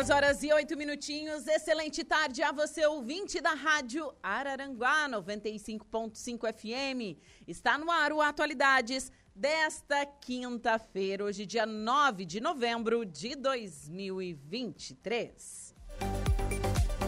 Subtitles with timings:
[0.00, 1.46] Duas horas e oito minutinhos.
[1.46, 7.20] Excelente tarde a você, ouvinte da Rádio Araranguá 95.5 FM.
[7.46, 15.74] Está no ar o Atualidades desta quinta-feira, hoje, dia 9 de novembro de 2023.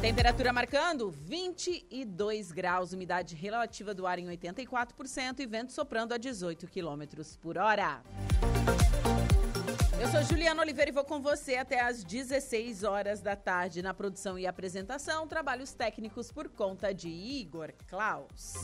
[0.02, 6.66] Temperatura marcando 22 graus, umidade relativa do ar em 84% e vento soprando a 18
[6.66, 8.02] quilômetros por hora.
[10.00, 13.94] Eu sou Juliana Oliveira e vou com você até às 16 horas da tarde na
[13.94, 15.28] produção e apresentação.
[15.28, 18.54] Trabalhos técnicos por conta de Igor Klaus.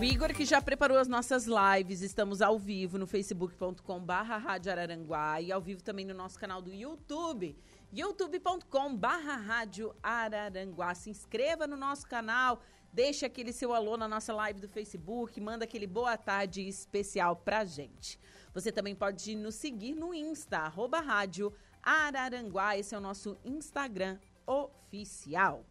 [0.00, 4.72] O Igor que já preparou as nossas lives, estamos ao vivo no facebook.com barra Rádio
[4.72, 7.56] Araranguá e ao vivo também no nosso canal do YouTube,
[7.92, 10.92] youtube.com barra Rádio Araranguá.
[10.96, 12.60] Se inscreva no nosso canal,
[12.92, 17.64] deixa aquele seu alô na nossa live do Facebook, manda aquele boa tarde especial pra
[17.64, 18.18] gente.
[18.54, 21.50] Você também pode nos seguir no Insta, arroba rádio
[21.82, 22.76] Araranguá.
[22.76, 25.64] Esse é o nosso Instagram oficial.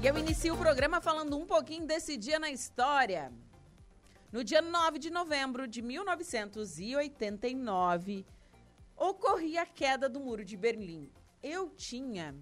[0.00, 3.32] E eu inicio o programa falando um pouquinho desse dia na história.
[4.30, 8.24] No dia 9 de novembro de 1989,
[8.96, 11.10] ocorria a queda do Muro de Berlim.
[11.42, 12.32] Eu tinha,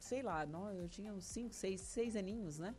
[0.00, 0.44] sei lá,
[0.74, 2.74] eu tinha uns 5, 6, 6 aninhos, né?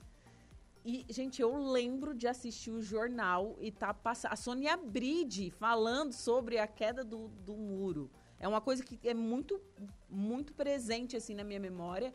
[0.86, 4.32] E, gente, eu lembro de assistir o jornal e tá passando.
[4.34, 8.12] A Sônia Bride falando sobre a queda do, do muro.
[8.40, 9.60] É uma coisa que é muito,
[10.08, 12.14] muito presente, assim, na minha memória.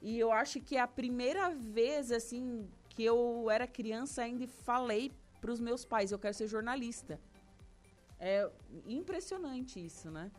[0.00, 4.46] E eu acho que é a primeira vez, assim, que eu era criança ainda e
[4.46, 7.18] falei para os meus pais: eu quero ser jornalista.
[8.20, 8.48] É
[8.86, 10.30] impressionante isso, né?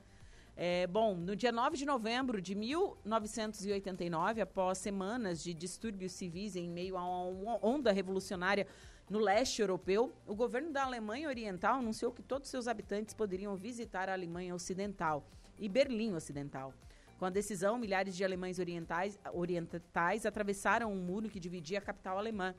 [0.59, 6.67] É, bom, no dia 9 de novembro de 1989, após semanas de distúrbios civis em
[6.67, 8.65] meio a uma onda revolucionária
[9.07, 14.09] no leste europeu, o governo da Alemanha Oriental anunciou que todos seus habitantes poderiam visitar
[14.09, 15.23] a Alemanha Ocidental
[15.59, 16.73] e Berlim Ocidental.
[17.19, 22.17] Com a decisão, milhares de alemães orientais, orientais atravessaram um muro que dividia a capital
[22.17, 22.55] alemã,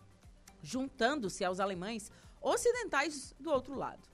[0.62, 4.08] juntando-se aos alemães ocidentais do outro lado.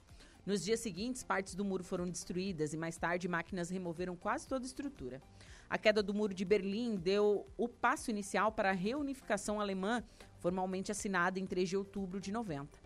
[0.47, 4.63] Nos dias seguintes, partes do muro foram destruídas e mais tarde máquinas removeram quase toda
[4.63, 5.23] a estrutura.
[5.71, 10.05] A queda do muro de Berlim deu o passo inicial para a reunificação alemã,
[10.41, 12.79] formalmente assinada em 3 de outubro de 90.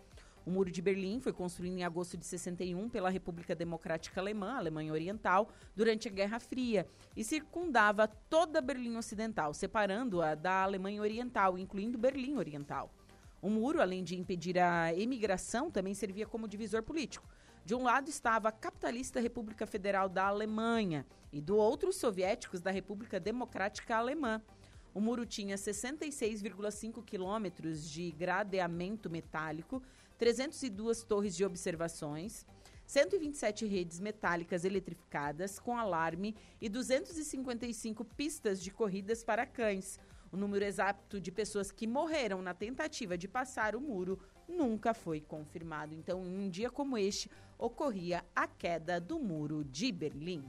[0.45, 4.93] O Muro de Berlim foi construído em agosto de 61 pela República Democrática Alemã, Alemanha
[4.93, 11.97] Oriental, durante a Guerra Fria e circundava toda Berlim Ocidental, separando-a da Alemanha Oriental, incluindo
[11.97, 12.89] Berlim Oriental.
[13.41, 17.27] O muro, além de impedir a emigração, também servia como divisor político.
[17.65, 22.61] De um lado estava a capitalista República Federal da Alemanha e do outro os soviéticos
[22.61, 24.41] da República Democrática Alemã.
[24.93, 29.83] O muro tinha 66,5 quilômetros de gradeamento metálico,
[30.17, 32.45] 302 torres de observações,
[32.87, 39.99] 127 redes metálicas eletrificadas com alarme e 255 pistas de corridas para cães.
[40.31, 45.21] O número exato de pessoas que morreram na tentativa de passar o muro nunca foi
[45.21, 45.93] confirmado.
[45.93, 47.29] Então, em um dia como este,
[47.59, 50.45] ocorria a queda do muro de Berlim.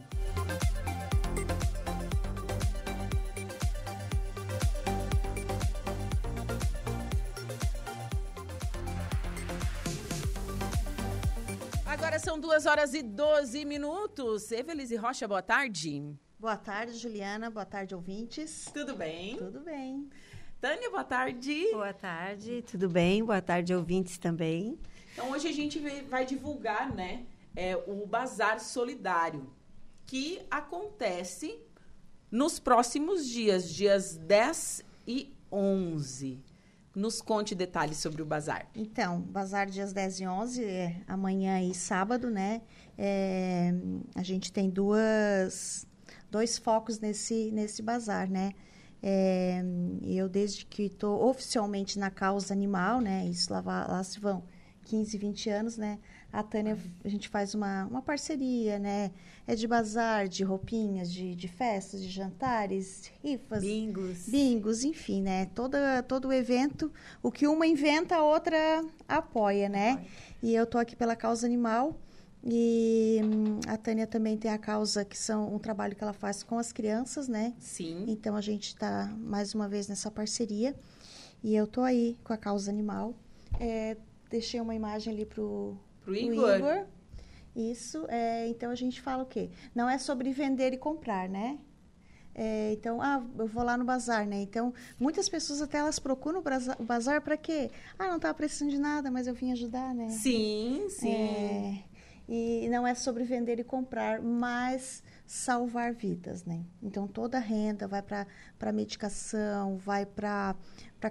[11.85, 14.53] Agora são duas horas e 12 minutos.
[14.53, 16.17] Evelise Rocha, boa tarde.
[16.39, 17.51] Boa tarde, Juliana.
[17.51, 18.71] Boa tarde, ouvintes.
[18.73, 19.37] Tudo bem?
[19.37, 20.09] Tudo bem.
[20.61, 21.71] Tânia, boa tarde.
[21.73, 23.25] Boa tarde, tudo bem?
[23.25, 24.79] Boa tarde, ouvintes também.
[25.13, 25.79] Então, hoje a gente
[26.09, 27.25] vai divulgar, né,
[27.55, 29.53] é, o Bazar Solidário,
[30.07, 31.59] que acontece
[32.31, 36.43] nos próximos dias, dias 10 e 11.
[36.95, 38.69] Nos conte detalhes sobre o bazar.
[38.75, 42.63] Então, bazar dias 10 e 11, é amanhã e sábado, né?
[42.99, 43.73] É,
[44.15, 45.87] a gente tem duas,
[46.31, 48.53] dois focos nesse, nesse bazar, né?
[49.03, 49.63] É,
[50.03, 53.25] eu, desde que estou oficialmente na causa animal, né?
[53.27, 54.43] Isso lá, lá se vão
[54.91, 56.01] 15, 20 anos, né?
[56.33, 59.13] A Tânia, a gente faz uma, uma parceria, né?
[59.47, 63.63] É de bazar, de roupinhas, de, de festas, de jantares, rifas.
[63.63, 64.29] Bingos.
[64.29, 65.47] Bingos, enfim, né?
[65.55, 66.93] Toda, todo o evento,
[67.23, 69.93] o que uma inventa, a outra apoia, né?
[69.93, 70.09] Apoia.
[70.43, 71.97] E eu tô aqui pela causa animal.
[72.43, 76.43] E hum, a Tânia também tem a causa que são um trabalho que ela faz
[76.43, 77.55] com as crianças, né?
[77.61, 78.07] Sim.
[78.09, 80.75] Então a gente está mais uma vez nessa parceria.
[81.45, 83.15] E eu tô aí com a causa animal.
[83.61, 83.97] É,
[84.31, 86.57] deixei uma imagem ali pro Pro Igor?
[86.57, 86.87] Igor.
[87.55, 88.07] Isso.
[88.09, 89.51] É, então a gente fala o quê?
[89.75, 91.59] Não é sobre vender e comprar, né?
[92.33, 94.41] É, então, ah, eu vou lá no bazar, né?
[94.41, 96.43] Então, muitas pessoas até elas procuram
[96.79, 97.71] o bazar para quê?
[97.99, 100.09] Ah, não estava precisando de nada, mas eu vim ajudar, né?
[100.11, 101.13] Sim, sim.
[101.13, 101.85] É,
[102.29, 106.65] e não é sobre vender e comprar, mas salvar vidas, né?
[106.83, 110.57] Então, toda a renda vai para medicação, vai para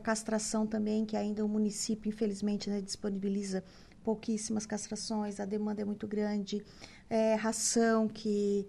[0.04, 3.63] castração também, que ainda o município, infelizmente, né, disponibiliza
[4.04, 6.62] pouquíssimas castrações, a demanda é muito grande,
[7.10, 8.68] é, ração que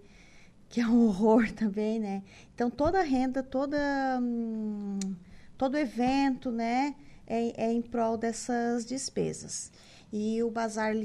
[0.69, 2.23] que é um horror também, né?
[2.55, 3.77] Então toda a renda, toda
[4.21, 4.99] hum,
[5.57, 6.95] todo evento, né,
[7.27, 9.69] é, é, em prol dessas despesas.
[10.13, 10.95] E o bazar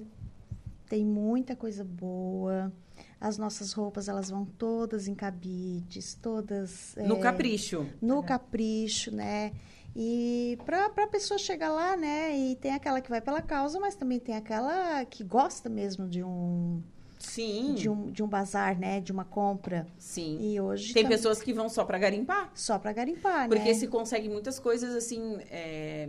[0.88, 2.72] tem muita coisa boa.
[3.20, 7.86] As nossas roupas elas vão todas em cabides, todas no é, capricho.
[8.00, 9.52] No capricho, né?
[9.98, 12.36] E para a pessoa chegar lá, né?
[12.36, 16.22] E tem aquela que vai pela causa, mas também tem aquela que gosta mesmo de
[16.22, 16.82] um.
[17.18, 17.72] Sim.
[17.72, 19.00] De um, de um bazar, né?
[19.00, 19.86] De uma compra.
[19.98, 20.38] Sim.
[20.38, 20.92] E hoje.
[20.92, 22.50] Tem pessoas que vão só para garimpar.
[22.54, 23.74] Só para garimpar, Porque né?
[23.74, 25.38] se consegue muitas coisas assim.
[25.50, 26.08] É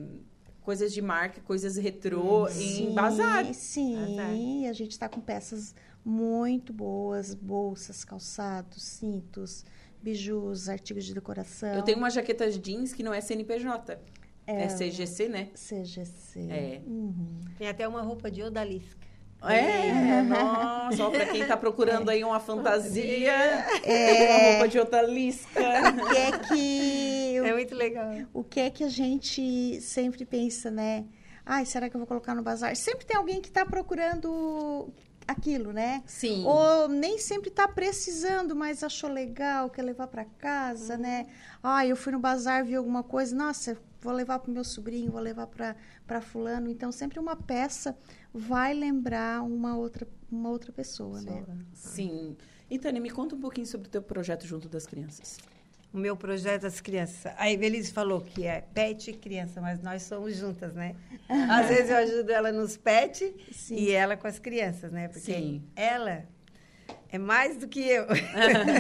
[0.67, 3.45] coisas de marca, coisas retrô sim, em bazar.
[3.53, 4.69] Sim, bazar.
[4.69, 5.73] a gente está com peças
[6.07, 9.65] muito boas, bolsas, calçados, cintos,
[10.01, 11.73] bijus, artigos de decoração.
[11.73, 13.99] Eu tenho uma jaqueta jeans que não é CNPJ.
[14.47, 15.49] É, é CGC, né?
[15.53, 16.39] CGC.
[16.49, 16.81] É.
[16.87, 17.41] Uhum.
[17.57, 19.05] Tem até uma roupa de odalisca.
[19.43, 23.33] É, é, nossa, só para quem está procurando aí uma fantasia,
[23.83, 25.61] é, uma roupa de odalisca.
[25.61, 27.37] O que é que...
[27.37, 28.13] É muito legal.
[28.33, 31.05] O que é que a gente sempre pensa, né?
[31.45, 32.75] Ai, será que eu vou colocar no bazar?
[32.75, 34.91] Sempre tem alguém que está procurando
[35.27, 36.03] aquilo, né?
[36.05, 36.43] Sim.
[36.45, 41.01] Ou nem sempre está precisando, mas achou legal, quer levar para casa, uhum.
[41.01, 41.27] né?
[41.61, 45.11] Ah, eu fui no bazar, vi alguma coisa, nossa, vou levar para o meu sobrinho,
[45.11, 46.69] vou levar para fulano.
[46.69, 47.97] Então, sempre uma peça
[48.33, 51.43] vai lembrar uma outra, uma outra pessoa, né?
[51.73, 52.35] Sim.
[52.69, 55.37] E, Tânia, me conta um pouquinho sobre o teu projeto junto das crianças
[55.93, 57.31] o meu projeto das crianças.
[57.37, 60.95] A Evelise falou que é pet e criança, mas nós somos juntas, né?
[61.49, 63.75] Às vezes eu ajudo ela nos pet Sim.
[63.75, 65.07] e ela com as crianças, né?
[65.07, 65.63] Porque Sim.
[65.75, 66.25] ela
[67.09, 68.05] é mais do que eu.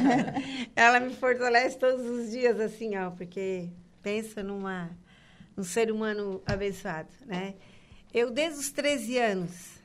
[0.75, 3.69] ela me fortalece todos os dias, assim, ó, porque
[4.01, 4.89] pensa numa
[5.55, 7.55] num ser humano abençoado, né?
[8.13, 9.81] Eu, desde os 13 anos,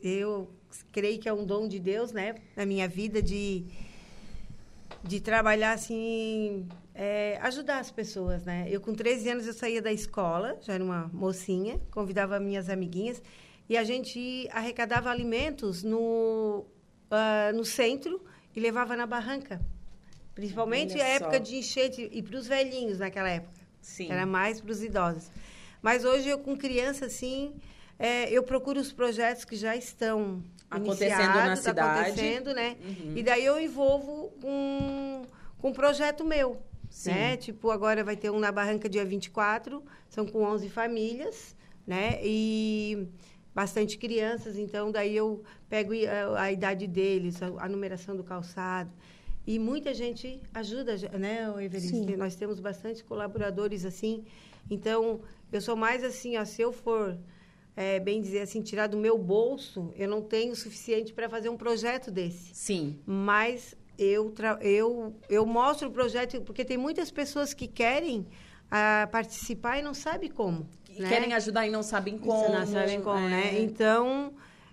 [0.00, 0.50] eu
[0.90, 2.34] creio que é um dom de Deus, né?
[2.56, 3.66] Na minha vida, de
[5.06, 8.66] de trabalhar assim, é, ajudar as pessoas, né?
[8.68, 13.22] Eu com 13 anos eu saía da escola, já era uma mocinha, convidava minhas amiguinhas
[13.68, 16.66] e a gente arrecadava alimentos no
[17.10, 19.60] uh, no centro e levava na barranca,
[20.34, 23.60] principalmente a época de enchente e para os velhinhos naquela época.
[23.80, 24.10] Sim.
[24.10, 25.30] Era mais para os idosos.
[25.80, 27.54] Mas hoje eu com criança assim,
[27.98, 30.42] é, eu procuro os projetos que já estão
[30.76, 32.10] acontecendo na cidade.
[32.10, 32.76] acontecendo, né?
[32.82, 33.12] Uhum.
[33.16, 35.22] E daí eu envolvo com,
[35.58, 37.10] com um projeto meu, Sim.
[37.10, 37.36] né?
[37.36, 41.56] Tipo, agora vai ter um na Barranca dia 24, são com 11 famílias,
[41.86, 42.18] né?
[42.22, 43.08] E
[43.54, 48.90] bastante crianças, então daí eu pego a, a idade deles, a, a, numeração do calçado.
[49.46, 52.16] E muita gente ajuda, né, Everine?
[52.16, 54.24] Nós temos bastante colaboradores assim.
[54.70, 57.16] Então, eu sou mais assim, ó, se eu for,
[57.76, 61.50] é, bem dizer assim, tirar do meu bolso, eu não tenho o suficiente para fazer
[61.50, 62.54] um projeto desse.
[62.54, 62.98] Sim.
[63.04, 68.26] Mas eu, eu, eu mostro o projeto, porque tem muitas pessoas que querem
[68.70, 70.66] a participar e não sabem como.
[70.98, 71.08] Né?
[71.08, 72.48] Querem ajudar e não sabem como.
[72.48, 73.30] Não sabem como, é.
[73.30, 73.60] né?
[73.60, 74.32] Então,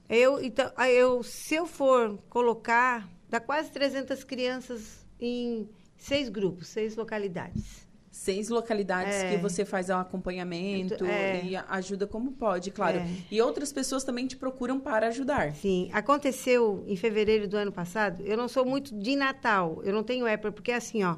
[0.10, 6.96] eu, então eu, se eu for colocar, dá quase 300 crianças em seis grupos, seis
[6.96, 7.88] localidades.
[8.14, 9.32] Seis localidades é.
[9.32, 11.44] que você faz um acompanhamento é.
[11.44, 13.00] e ajuda como pode, claro.
[13.00, 13.08] É.
[13.32, 15.56] E outras pessoas também te procuram para ajudar.
[15.56, 15.90] Sim.
[15.92, 18.22] Aconteceu em fevereiro do ano passado.
[18.24, 19.82] Eu não sou muito de Natal.
[19.84, 21.18] Eu não tenho época, porque é assim, ó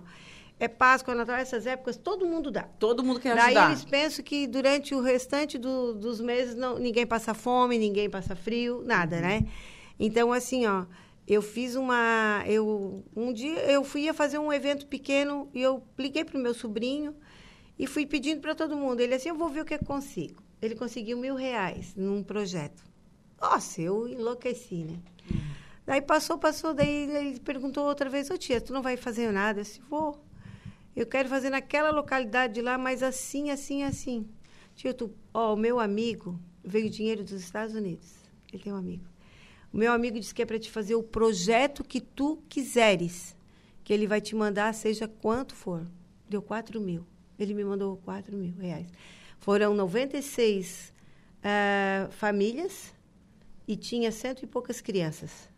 [0.58, 2.64] é Páscoa, Natal, essas épocas, todo mundo dá.
[2.64, 3.54] Todo mundo quer ajudar.
[3.54, 8.10] Daí eles pensam que durante o restante do, dos meses não, ninguém passa fome, ninguém
[8.10, 9.46] passa frio, nada, né?
[10.00, 10.86] Então, assim, ó,
[11.28, 12.44] eu fiz uma...
[12.46, 16.54] Eu, um dia eu fui fazer um evento pequeno e eu liguei para o meu
[16.54, 17.16] sobrinho
[17.78, 19.00] e fui pedindo para todo mundo.
[19.00, 20.44] Ele assim, eu vou ver o que eu consigo.
[20.62, 22.84] Ele conseguiu mil reais num projeto.
[23.40, 25.00] Nossa, eu enlouqueci, né?
[25.86, 29.60] Daí passou, passou, daí ele perguntou outra vez, ô tia, tu não vai fazer nada?
[29.60, 30.24] Eu disse, vou.
[30.96, 34.28] Eu quero fazer naquela localidade lá, mas assim, assim, assim.
[34.76, 38.16] Tio, tu, ó, o meu amigo veio dinheiro dos Estados Unidos.
[38.52, 39.04] Ele tem um amigo.
[39.76, 43.36] O meu amigo disse que é para te fazer o projeto que tu quiseres,
[43.84, 45.86] que ele vai te mandar, seja quanto for.
[46.30, 47.06] Deu 4 mil.
[47.38, 48.88] Ele me mandou 4 mil reais.
[49.38, 50.94] Foram 96
[51.44, 52.94] uh, famílias
[53.68, 55.50] e tinha cento e poucas crianças.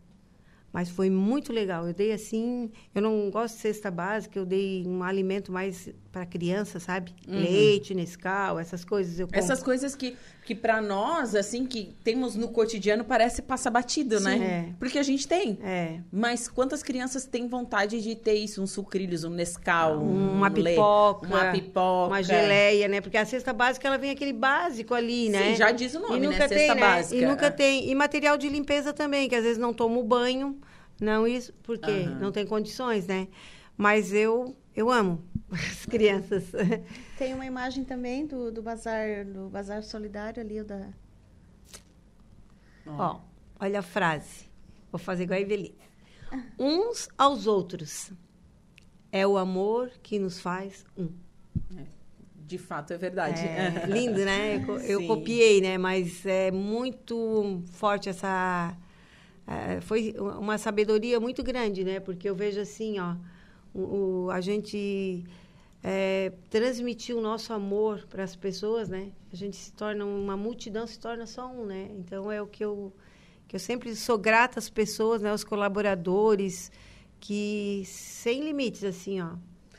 [0.74, 1.88] Mas foi muito legal.
[1.88, 6.25] Eu dei assim, eu não gosto de cesta básica, eu dei um alimento mais para
[6.25, 7.13] criança, sabe?
[7.27, 7.39] Uhum.
[7.39, 9.39] Leite, Nescau, essas coisas eu compro.
[9.39, 10.17] Essas coisas que
[10.48, 14.32] que para nós assim que temos no cotidiano parece passar batido, né?
[14.32, 14.70] Sim, né?
[14.70, 14.74] É.
[14.80, 15.60] Porque a gente tem.
[15.62, 16.00] É.
[16.10, 21.27] Mas quantas crianças têm vontade de ter isso, um sucrilhos, um Nescau, um, uma pipoca,
[21.27, 23.01] uma pipoca, uma geleia, né?
[23.01, 25.50] Porque a cesta básica ela vem aquele básico ali, né?
[25.50, 26.48] Sim, já diz o nome, e nunca né?
[26.48, 26.80] Tem, cesta né?
[26.80, 27.22] básica.
[27.22, 27.89] E nunca tem.
[27.92, 30.58] E material de limpeza também, que às vezes não tomo banho,
[31.01, 32.20] não isso, porque uhum.
[32.22, 33.27] não tem condições, né?
[33.75, 36.51] Mas eu eu amo as crianças.
[37.17, 40.89] Tem uma imagem também do, do bazar do bazar solidário ali o da
[42.86, 43.19] Ó,
[43.60, 44.46] olha a frase.
[44.91, 45.74] Vou fazer igual a Evelyn.
[46.57, 48.13] Uns aos outros.
[49.12, 51.10] É o amor que nos faz um.
[51.75, 51.84] É,
[52.46, 53.41] de fato, é verdade.
[53.41, 54.63] É, lindo, né?
[54.65, 55.77] Eu, eu copiei, né?
[55.77, 58.77] Mas é muito forte essa
[59.48, 62.01] é, foi uma sabedoria muito grande, né?
[62.01, 63.15] Porque eu vejo assim, ó,
[63.81, 65.24] o, a gente
[65.84, 69.12] é, transmitir o nosso amor para as pessoas, né?
[69.31, 71.89] A gente se torna uma multidão, se torna só um, né?
[71.98, 72.93] Então é o que eu
[73.48, 75.31] que eu sempre sou grata às pessoas, né?
[75.31, 76.69] Aos colaboradores
[77.19, 79.36] que sem limites, assim, ó.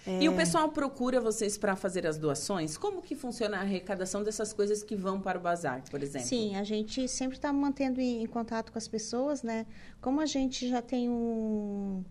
[0.06, 0.22] É...
[0.22, 2.78] E o pessoal procura vocês para fazer as doações?
[2.78, 6.26] Como que funciona a arrecadação dessas coisas que vão para o bazar, por exemplo?
[6.26, 9.66] Sim, a gente sempre está mantendo em, em, contato com as pessoas, né?
[10.00, 12.02] Como a gente já tem um,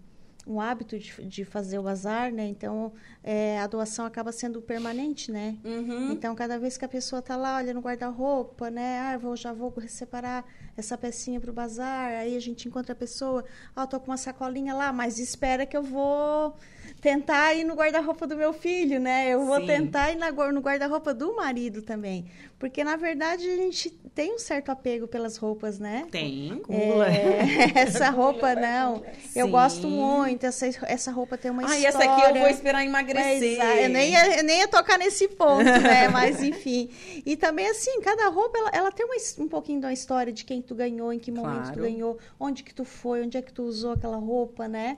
[0.48, 2.48] um hábito de, de fazer o bazar, né?
[2.48, 5.58] Então, é, a doação acaba sendo permanente, né?
[5.64, 6.12] Uhum.
[6.12, 9.00] Então, cada vez que a pessoa está lá, olha no guarda-roupa, né?
[9.00, 10.46] Ah, vou, já vou separar
[10.78, 12.12] essa pecinha para o bazar.
[12.12, 13.44] Aí a gente encontra a pessoa,
[13.76, 16.56] ó, oh, tô com uma sacolinha lá, mas espera que eu vou
[17.02, 19.30] tentar ir no guarda-roupa do meu filho, né?
[19.30, 19.68] Eu vou Sim.
[19.68, 22.26] tentar ir na, no guarda-roupa do marido também.
[22.60, 26.08] Porque, na verdade, a gente tem um certo apego pelas roupas, né?
[26.10, 26.60] Tem.
[26.70, 29.04] É, essa roupa, não.
[29.22, 29.42] Sim.
[29.42, 30.44] Eu gosto muito.
[30.44, 31.86] Essa, essa roupa tem uma ah, história.
[31.86, 33.60] Ah, essa aqui eu vou esperar emagrecer.
[33.60, 36.08] Mas, eu, nem ia, eu nem ia tocar nesse ponto, né?
[36.12, 36.90] Mas, enfim.
[37.24, 40.60] E também, assim, cada roupa, ela, ela tem uma, um pouquinho da história de quem
[40.60, 41.74] tu ganhou, em que momento claro.
[41.74, 44.98] tu ganhou, onde que tu foi, onde é que tu usou aquela roupa, né?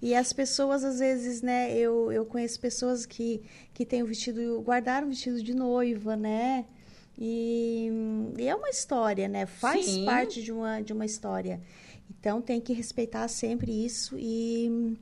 [0.00, 4.60] E as pessoas, às vezes, né, eu, eu conheço pessoas que, que têm o vestido,
[4.60, 6.66] guardaram o vestido de noiva, né?
[7.18, 7.90] E,
[8.38, 9.46] e é uma história, né?
[9.46, 10.04] Faz Sim.
[10.04, 11.60] parte de uma, de uma história.
[12.10, 14.96] Então, tem que respeitar sempre isso e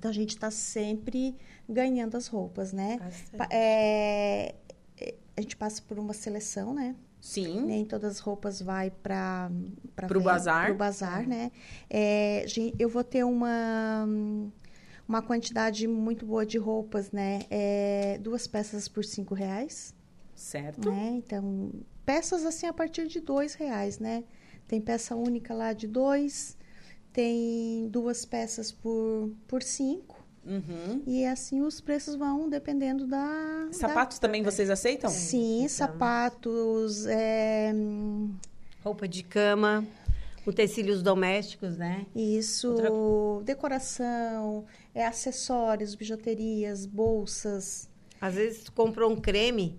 [0.00, 1.36] então, a gente está sempre
[1.68, 2.98] ganhando as roupas, né?
[3.50, 4.54] É,
[4.98, 6.96] é, a gente passa por uma seleção, né?
[7.20, 7.62] Sim.
[7.62, 9.50] Nem todas as roupas vai para
[9.94, 10.66] para o bazar.
[10.66, 11.52] Para o bazar, né?
[11.88, 12.46] É,
[12.78, 14.06] eu vou ter uma
[15.06, 17.40] uma quantidade muito boa de roupas, né?
[17.50, 19.92] É, duas peças por cinco reais.
[20.36, 20.88] Certo.
[20.88, 21.14] Né?
[21.16, 21.72] Então,
[22.06, 24.24] peças assim a partir de dois reais, né?
[24.66, 26.56] Tem peça única lá de dois,
[27.12, 31.02] tem duas peças por, por cinco, Uhum.
[31.06, 33.68] E assim os preços vão dependendo da.
[33.72, 35.10] Sapatos também vocês aceitam?
[35.10, 35.16] da...
[35.16, 37.06] Sim, sapatos.
[37.06, 37.72] é,
[38.82, 39.86] Roupa de cama,
[40.46, 42.06] utensílios domésticos, né?
[42.16, 47.90] Isso, decoração, é, acessórios, bijuterias, bolsas.
[48.20, 49.78] Às vezes tu comprou um creme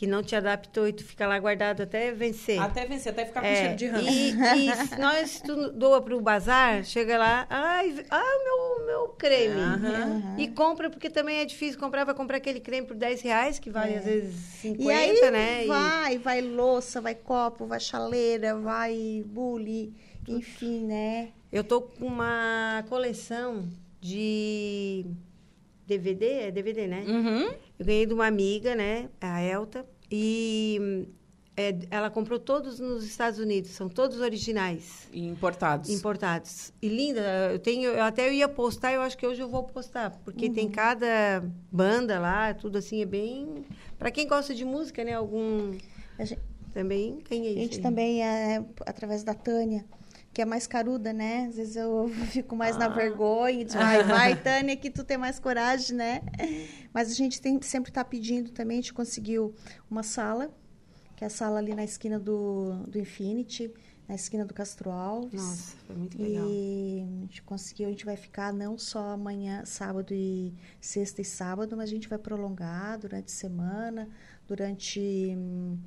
[0.00, 2.58] que não te adaptou e tu fica lá guardado até vencer.
[2.58, 4.08] Até vencer, até ficar com É, cheiro de ranço.
[4.08, 8.44] e, e se nós tu doa para o bazar, chega lá, ai, ah, o
[8.78, 9.60] meu, meu creme.
[9.60, 10.36] Aham.
[10.38, 13.68] E compra, porque também é difícil comprar, vai comprar aquele creme por 10 reais, que
[13.68, 14.86] vale às vezes 50, É.
[14.86, 15.64] e aí né?
[15.64, 19.92] E- vai, vai louça, vai copo, vai chaleira, vai bule,
[20.26, 21.28] enfim, né?
[21.52, 23.68] Eu tô com uma coleção
[24.00, 25.04] de
[25.98, 27.04] DVD, é DVD, né?
[27.06, 27.52] Uhum.
[27.78, 31.06] Eu ganhei de uma amiga, né, a Elta, e hum,
[31.56, 35.90] é, ela comprou todos nos Estados Unidos, são todos originais, E importados.
[35.90, 36.72] importados.
[36.80, 37.20] E linda,
[37.52, 40.48] eu tenho, eu até eu ia postar, eu acho que hoje eu vou postar, porque
[40.48, 40.72] tem Uhum.
[40.72, 43.64] cada banda lá, tudo assim é bem,
[43.98, 45.72] para quem gosta de música, né, algum
[46.18, 46.40] A gente,
[46.72, 47.56] também ganhei.
[47.58, 49.84] a gente também, é, através da Tânia,
[50.40, 51.48] que é mais caruda, né?
[51.50, 55.18] Às vezes eu fico mais na vergonha e digo, vai, vai, Tânia, que tu tem
[55.18, 56.22] mais coragem, né?
[56.94, 59.54] Mas a gente tem, sempre está pedindo também, a gente conseguiu
[59.90, 60.50] uma sala,
[61.14, 63.70] que é a sala ali na esquina do, do Infinity,
[64.08, 65.42] na esquina do Castro Alves.
[65.42, 66.46] Nossa, foi muito legal.
[66.48, 71.24] E a gente conseguiu, a gente vai ficar não só amanhã, sábado e sexta e
[71.24, 74.08] sábado, mas a gente vai prolongar durante a semana,
[74.48, 75.78] durante hum,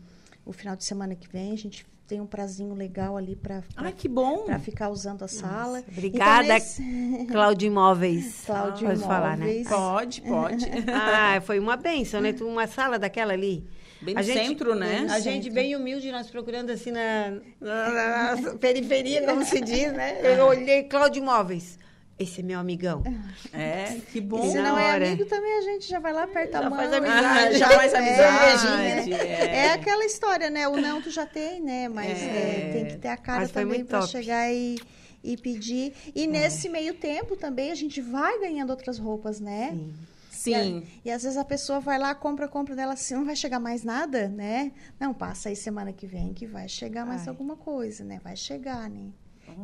[0.45, 1.53] o final de semana que vem.
[1.53, 3.61] A gente tem um prazinho legal ali para
[3.95, 4.45] que bom.
[4.59, 5.79] ficar usando a sala.
[5.79, 8.43] Então, Obrigada, nesse- Cláudio Imóveis.
[8.45, 9.45] Cláudio Pode falar, né?
[9.45, 9.67] Imóveis.
[9.69, 10.65] Pode, pode.
[10.91, 12.33] Ah, foi uma benção, né?
[12.33, 13.65] Tu- Uma sala daquela ali.
[14.01, 15.07] Bem A no gente- centro, né?
[15.09, 20.19] A gente bem humilde, nós procurando assim na, na- na periferia, como se diz, né?
[20.37, 21.79] Eu olhei, Cláudio Imóveis.
[22.17, 23.03] Esse é meu amigão.
[23.51, 24.49] É, que E bom.
[24.49, 26.79] se não é amigo, também a gente já vai lá, aperta a Já mão.
[26.79, 27.57] faz amizade.
[27.57, 29.13] já faz É, amizade.
[29.13, 29.55] É.
[29.67, 29.71] É.
[29.73, 30.67] aquela história, né?
[30.67, 31.87] O não tu já tem, né?
[31.87, 32.25] Mas É.
[32.25, 34.11] é, tem que ter a cara também para top.
[34.11, 34.79] chegar e,
[35.23, 35.93] e pedir.
[36.15, 39.71] E nesse meio tempo também a gente vai ganhando outras roupas, né?
[39.71, 39.93] Sim.
[40.53, 40.83] Sim.
[41.05, 43.83] E às vezes a pessoa vai lá, compra, compra dela assim, não vai chegar mais
[43.83, 44.71] nada, né?
[44.99, 47.29] Não, passa aí semana que vem que vai chegar mais Vai.
[47.29, 48.19] alguma coisa, né?
[48.23, 49.09] Vai chegar, né?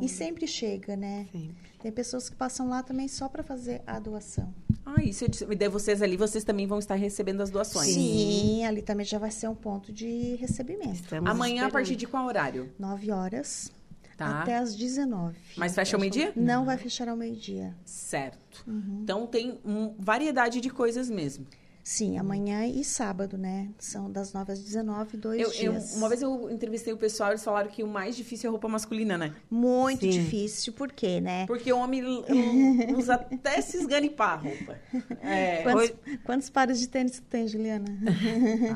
[0.00, 1.26] E sempre chega, né?
[1.32, 1.50] Sim.
[1.82, 4.52] Tem pessoas que passam lá também só para fazer a doação.
[4.84, 5.24] Ah, isso.
[5.24, 7.94] E daí vocês ali, vocês também vão estar recebendo as doações.
[7.94, 10.94] Sim, ali também já vai ser um ponto de recebimento.
[10.94, 11.72] Estamos Amanhã, a esperando.
[11.72, 12.70] partir de qual horário?
[12.78, 13.70] 9 horas
[14.16, 14.42] Tá.
[14.42, 15.34] até as 19.
[15.56, 16.30] Mas fecha ao meio-dia?
[16.36, 17.74] Não vai fechar ao meio-dia.
[17.86, 18.62] Certo.
[18.66, 19.00] Uhum.
[19.02, 21.46] Então tem um, variedade de coisas mesmo.
[21.82, 23.70] Sim, amanhã e sábado, né?
[23.78, 25.96] São das 9 às 19, dois Eu, eu- dias.
[25.96, 28.68] uma vez eu entrevistei o pessoal, eles falaram que o mais difícil é a roupa
[28.68, 29.34] masculina, né?
[29.50, 30.10] Muito Sim.
[30.10, 31.46] difícil, por quê, né?
[31.46, 32.02] Porque o homem
[32.96, 34.78] usa até se esganipar a roupa.
[35.22, 35.62] É.
[35.62, 35.92] Quantos,
[36.24, 37.86] quantos pares de tênis tu tem, Juliana?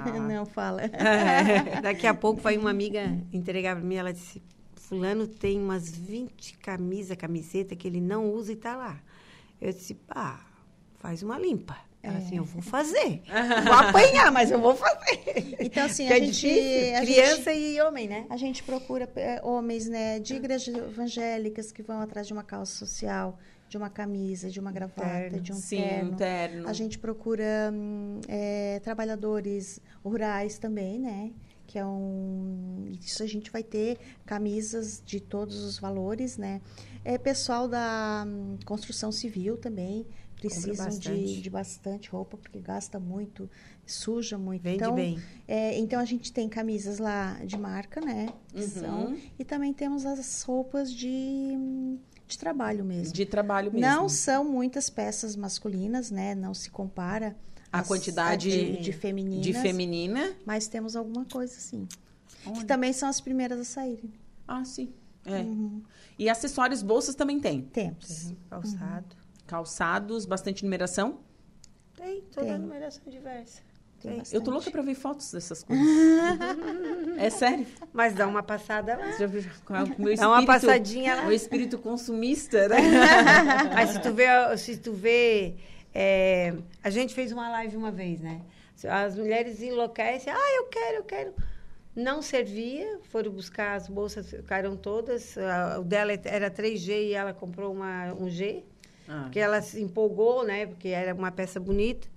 [0.05, 0.19] Ah.
[0.27, 0.83] Não, fala.
[0.85, 4.43] É, daqui a pouco vai uma amiga entregar para mim, ela disse,
[4.77, 8.99] fulano tem umas 20 camisas, camiseta que ele não usa e tá lá.
[9.61, 10.45] Eu disse, pá,
[10.97, 11.77] faz uma limpa.
[12.05, 13.23] Ela assim, eu vou fazer.
[13.65, 15.57] Vou apanhar, mas eu vou fazer.
[15.59, 16.47] Então, assim, a é gente,
[16.95, 18.27] a criança e homem, né?
[18.29, 22.75] A gente procura é, homens, né, de igrejas evangélicas que vão atrás de uma calça
[22.75, 23.39] social,
[23.69, 25.41] de uma camisa, de uma gravata, terno.
[25.41, 26.17] de um Sim, terno.
[26.17, 26.69] terno.
[26.69, 31.33] A gente procura hum, é, trabalhadores rurais também, né?
[31.67, 32.93] Que é um.
[33.01, 36.61] Isso a gente vai ter camisas de todos os valores, né?
[37.03, 40.07] É, pessoal da hum, construção civil também
[40.49, 41.41] precisam de, bastante.
[41.43, 43.49] de bastante roupa, porque gasta muito,
[43.87, 44.63] suja muito.
[44.63, 45.19] Vende então, bem.
[45.47, 48.33] é, então a gente tem camisas lá de marca, né?
[48.49, 48.69] que Uhum.
[48.69, 51.57] são, e também temos as roupas de,
[52.27, 53.13] de trabalho mesmo.
[53.13, 53.87] De trabalho mesmo.
[53.87, 56.35] Não são muitas peças masculinas, né?
[56.35, 57.37] Não se compara
[57.73, 59.45] A às- quantidade de, de femininas.
[59.45, 60.33] De feminina.
[60.47, 61.87] Mas temos alguma coisa, sim.
[62.47, 62.57] Olha.
[62.57, 64.13] Que também são as primeiras a saírem.
[64.47, 64.93] Ah, sim.
[65.27, 65.41] É.
[65.41, 65.83] Uhum.
[66.19, 67.63] E acessórios, bolsas também tem.
[67.63, 68.33] Temos.
[68.51, 69.17] Calçado.
[69.47, 71.21] Calçados, bastante numeração.
[71.97, 72.55] Tem, toda Tem.
[72.55, 73.63] a numeração diversa.
[74.01, 74.23] Tem.
[74.33, 75.87] Eu tô louca pra ver fotos dessas coisas.
[77.17, 77.67] é sério.
[77.93, 79.13] Mas dá uma passada lá.
[79.13, 81.27] Já meu Dá uma espírito- passadinha lá.
[81.27, 82.77] O espírito consumista, né?
[83.75, 84.27] Mas se tu vê,
[84.59, 85.55] se tu vê
[85.95, 88.43] é, a gente fez uma live uma vez, né?
[88.87, 91.35] As mulheres enlouquecem, ah, eu quero, eu quero.
[91.97, 95.37] Não servia, foram buscar as bolsas, ficaram todas.
[95.79, 98.65] O dela era 3G e ela comprou uma, um G,
[99.09, 99.23] Ah.
[99.25, 100.67] porque ela se empolgou, né?
[100.67, 102.09] Porque era uma peça bonita.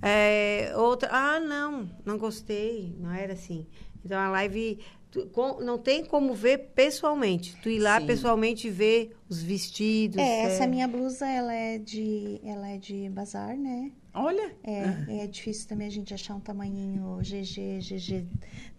[0.00, 3.66] É, outra, ah, não, não gostei, não era assim.
[4.04, 4.78] Então a live
[5.10, 7.56] tu- com- não tem como ver pessoalmente.
[7.62, 8.06] Tu ir lá Sim.
[8.06, 10.18] pessoalmente ver os vestidos.
[10.18, 13.90] É, essa minha blusa, ela é de, ela é de bazar, né?
[14.14, 14.52] Olha.
[14.62, 14.82] É,
[15.24, 18.26] é difícil também a gente achar um tamanhinho GG, GG,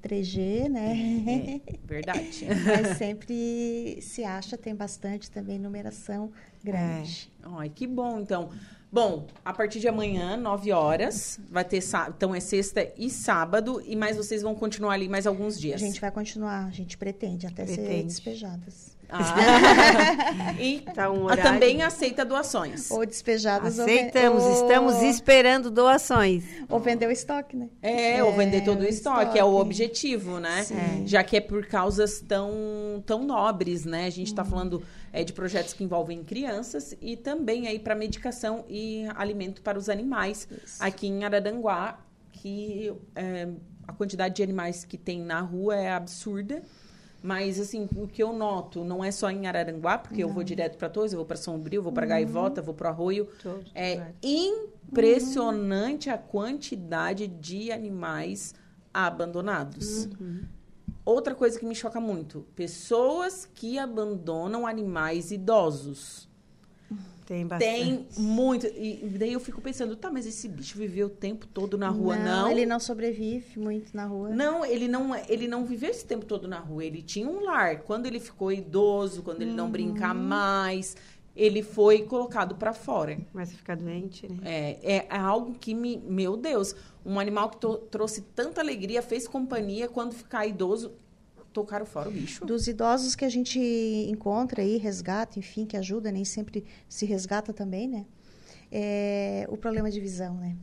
[0.01, 1.61] 3G, né?
[1.67, 2.45] É, verdade.
[2.65, 6.31] Mas sempre se acha, tem bastante também numeração
[6.63, 7.31] grande.
[7.43, 8.49] Ai, que bom, então.
[8.91, 11.79] Bom, a partir de amanhã, 9 horas, vai ter.
[12.09, 15.79] Então é sexta e sábado, e mais vocês vão continuar ali mais alguns A dias.
[15.79, 18.03] gente vai continuar, a gente pretende até ser Pretende.
[18.05, 18.88] despejadas.
[19.09, 20.53] Ah.
[20.59, 21.43] e Tá um ah, horário.
[21.43, 22.91] também aceita doações.
[22.91, 26.43] Ou despejadas Aceitamos, ou, estamos esperando doações.
[26.69, 27.69] Ou vender o estoque, né?
[27.81, 29.61] É, ou vender todo o o estoque, é o estoque.
[29.61, 30.63] objetivo, né?
[30.63, 31.07] Sim.
[31.07, 34.05] Já que é por causas tão, tão nobres, né?
[34.05, 38.65] A gente está falando é, de projetos que envolvem crianças e também aí para medicação
[38.69, 40.83] e alimento para os animais Isso.
[40.83, 41.99] aqui em Araranguá,
[42.31, 43.47] que é,
[43.87, 46.61] a quantidade de animais que tem na rua é absurda.
[47.21, 50.77] Mas, assim, o que eu noto, não é só em Araranguá, porque eu vou direto
[50.77, 52.09] para Torres, eu vou para Sombrio, vou para Uhum.
[52.09, 53.27] Gaivota, vou para Arroio.
[53.43, 58.55] Todos É impressionante a quantidade de animais
[58.93, 60.07] abandonados.
[61.03, 66.28] Outra coisa que me choca muito: pessoas que abandonam animais idosos.
[67.29, 67.71] Tem bastante.
[67.71, 68.65] Tem muito.
[68.65, 72.15] E daí eu fico pensando, tá, mas esse bicho viveu o tempo todo na rua,
[72.17, 72.49] não?
[72.49, 74.29] Ele não sobrevive muito na rua.
[74.29, 76.83] Não, ele não, ele não viveu esse tempo todo na rua.
[76.83, 77.81] Ele tinha um lar.
[77.83, 80.97] Quando ele ficou idoso, quando ele não brinca mais,
[81.35, 83.19] ele foi colocado para fora.
[83.35, 84.39] A ficar doente, né?
[84.43, 85.97] É, é algo que me.
[85.97, 90.93] Meu Deus, um animal que to- trouxe tanta alegria, fez companhia, quando ficar idoso,
[91.53, 92.45] tocaram fora o bicho.
[92.45, 93.59] Dos idosos que a gente
[94.09, 98.05] encontra aí, resgata, enfim, que ajuda, nem sempre se resgata também, né?
[98.71, 100.55] É o problema de visão, né?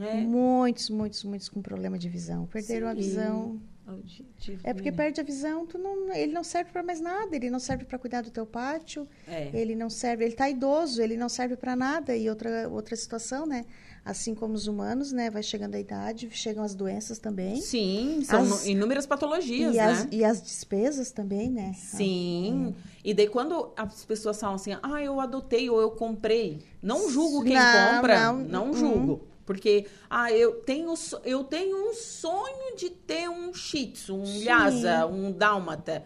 [0.00, 0.14] É.
[0.20, 2.46] Muitos, muitos, muitos com problema de visão.
[2.46, 2.96] Perderam a Sim.
[3.00, 3.60] visão.
[3.86, 4.96] Auditivo É porque né?
[4.98, 7.98] perde a visão, tu não, ele não serve para mais nada, ele não serve para
[7.98, 9.48] cuidar do teu pátio, É.
[9.54, 12.14] ele não serve, ele tá idoso, ele não serve para nada.
[12.14, 13.64] E outra outra situação, né?
[14.08, 17.60] Assim como os humanos, né, vai chegando a idade, chegam as doenças também.
[17.60, 19.84] Sim, são As- inúmeras patologias, E né?
[19.84, 21.74] as, e as despesas também, né?
[21.76, 22.74] Sim.
[23.04, 27.44] E daí quando as pessoas falam assim, ah, eu adotei ou eu comprei, não julgo
[27.44, 28.74] quem Não, compra, não, não, uh-uh.
[28.74, 29.28] julgo.
[29.44, 30.94] Porque, ah, eu tenho,
[31.24, 36.02] eu tenho um sonho de ter um shih tzu, um lhasa, um dálmata.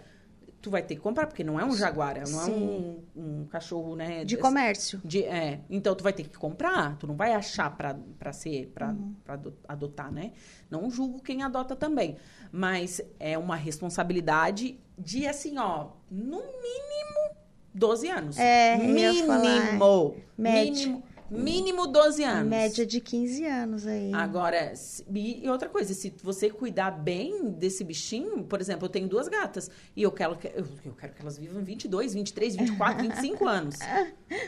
[0.62, 2.98] Tu vai ter que comprar, porque não é um jaguar, não é um, Sim.
[3.16, 4.20] um cachorro, né?
[4.20, 5.00] De desse- comércio.
[5.04, 8.68] de- é, então tu vai ter que comprar, tu não vai achar pra, pra ser,
[8.72, 9.12] pra, Uhum.
[9.24, 10.30] pra ado- adotar, né?
[10.70, 12.16] Não julgo quem adota também.
[12.52, 17.36] Mas é uma responsabilidade de, assim, ó, no mínimo
[17.74, 18.38] 12 anos.
[18.38, 20.14] É, mínimo.
[20.38, 20.70] Média.
[20.86, 22.48] Mínimo, mínimo 12 anos.
[22.48, 24.12] Média de 15 anos aí.
[24.14, 29.08] Agora, se- e outra coisa, se você cuidar bem desse bichinho, por exemplo, eu tenho
[29.08, 33.02] duas gatas e eu quero que, eu, eu quero que elas vivam 22, 23, 24,
[33.08, 33.76] 25 anos.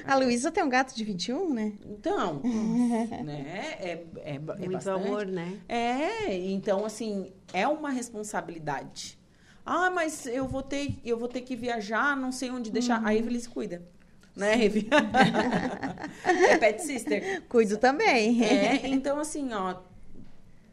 [0.07, 1.73] A Luísa tem um gato de 21, né?
[1.85, 2.41] Então,
[3.25, 5.07] né, é, é, é Muito bastante.
[5.07, 5.59] amor, né?
[5.69, 9.19] É, então, assim, é uma responsabilidade.
[9.67, 13.01] Ah, mas eu vou ter, eu vou ter que viajar, não sei onde deixar.
[13.01, 13.07] Uhum.
[13.07, 13.83] A Evelyn se cuida.
[14.37, 14.89] Né, Evelyn?
[16.51, 17.43] é pet sister.
[17.49, 18.43] Cuido também.
[18.45, 19.77] É, então, assim, ó,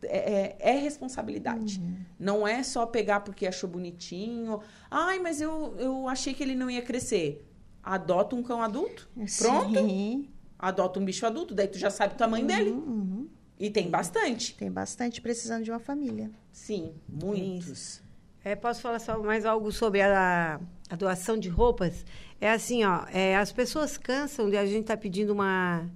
[0.03, 1.79] é, é- é responsabilidade.
[1.79, 1.95] Uhum.
[2.19, 4.59] Não é só pegar porque achou bonitinho.
[4.89, 7.47] Ai, mas eu, eu achei que ele não ia crescer.
[7.83, 9.09] Adota um cão adulto.
[9.37, 9.73] Pronto.
[9.79, 10.27] Sim.
[10.57, 12.69] Adota um bicho adulto, daí tu já sabe o tamanho dele.
[12.71, 13.27] Uhum.
[13.59, 14.55] E tem bastante.
[14.55, 16.29] Tem bastante precisando de uma família.
[16.51, 18.01] Sim, muitos.
[18.43, 22.03] É, posso falar só mais algo sobre a, a doação de roupas?
[22.41, 25.87] É assim, ó, é, as pessoas cansam de a gente estar pedindo uma,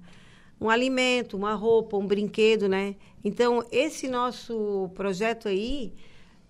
[0.60, 2.94] um alimento, uma roupa, um brinquedo, né?
[3.24, 5.92] Então, esse nosso projeto aí,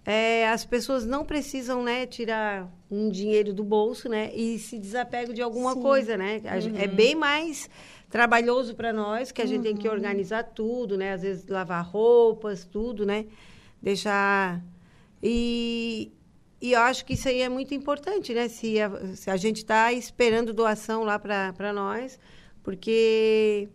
[0.04, 5.34] é, as pessoas não precisam, né, tirar um dinheiro do bolso, né, e se desapegam
[5.34, 5.80] de alguma Sim.
[5.80, 6.42] coisa, né?
[6.44, 7.68] A gen- É bem mais
[8.10, 11.14] trabalhoso para nós, que a gente tem que organizar tudo, né?
[11.14, 13.24] Às vezes lavar roupas, tudo, né?
[13.82, 14.62] Deixar
[15.22, 16.12] e,
[16.60, 18.48] e eu acho que isso aí é muito importante, né?
[18.48, 22.18] Se a, se a gente está esperando doação lá para nós,
[22.62, 23.68] porque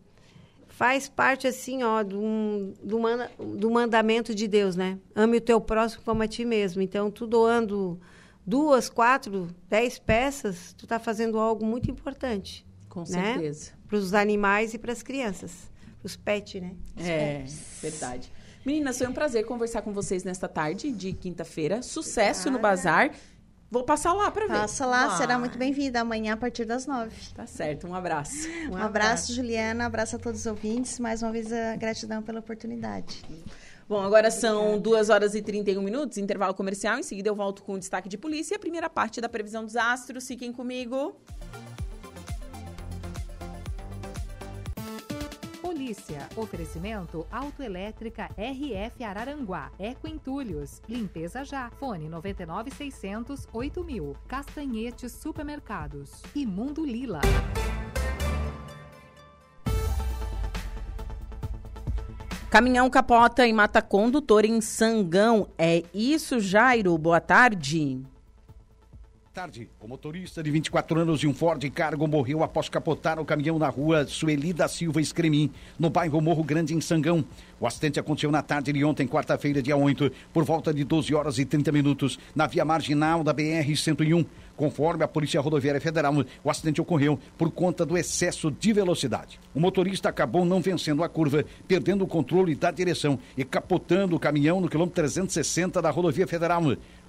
[0.68, 2.98] faz parte, assim, ó, do, do,
[3.58, 4.98] do mandamento de Deus, né?
[5.16, 6.82] Ame o teu próximo como a ti mesmo.
[6.82, 8.00] Então, tu doando
[8.46, 13.06] duas, quatro, dez peças, tu está fazendo algo muito importante Com Né?
[13.36, 13.72] certeza.
[13.88, 16.72] para os animais e para as crianças, para os pets, né?
[16.98, 17.44] É,
[17.82, 18.32] verdade.
[18.66, 21.82] Meninas, foi um prazer conversar com vocês nesta tarde de quinta-feira.
[21.82, 23.12] Sucesso no bazar.
[23.72, 24.54] Vou passar lá para ver.
[24.54, 27.16] Passa lá, será Ah, muito bem-vinda amanhã a partir das nove.
[27.34, 28.48] Tá certo, um abraço.
[28.70, 29.86] Um, abraço, Juliana.
[29.86, 31.00] Um abraço a todos os ouvintes.
[31.00, 33.24] Mais uma vez, a gratidão pela oportunidade.
[33.88, 37.00] Bom, agora são 2 horas e 31 minutos, intervalo comercial.
[37.00, 39.66] Em seguida eu volto com o destaque de polícia e a primeira parte da previsão
[39.66, 40.28] dos astros.
[40.28, 41.16] Fiquem comigo.
[45.92, 46.30] Notícia.
[46.36, 49.72] Oferecimento Autoelétrica RF Araranguá.
[49.78, 50.82] Eco Entulhos.
[50.88, 51.70] Limpeza já.
[51.72, 54.16] Fone 99600 8000.
[54.28, 56.24] Castanhetes Supermercados.
[56.34, 57.22] E Mundo Lila.
[62.50, 65.48] Caminhão capota e mata condutor em Sangão.
[65.58, 66.98] É isso, Jairo?
[66.98, 68.02] Boa tarde.
[69.42, 73.58] Tarde, o motorista de 24 anos de um Ford Cargo morreu após capotar o caminhão
[73.58, 77.26] na rua Sueli da Silva Escremim, no bairro Morro Grande, em Sangão.
[77.60, 81.40] O acidente aconteceu na tarde de ontem, quarta-feira, dia 8, por volta de 12 horas
[81.40, 84.28] e 30 minutos, na via marginal da BR-101.
[84.56, 89.40] Conforme a Polícia Rodoviária Federal, o acidente ocorreu por conta do excesso de velocidade.
[89.56, 94.20] O motorista acabou não vencendo a curva, perdendo o controle da direção e capotando o
[94.20, 96.62] caminhão no quilômetro 360 da rodovia federal.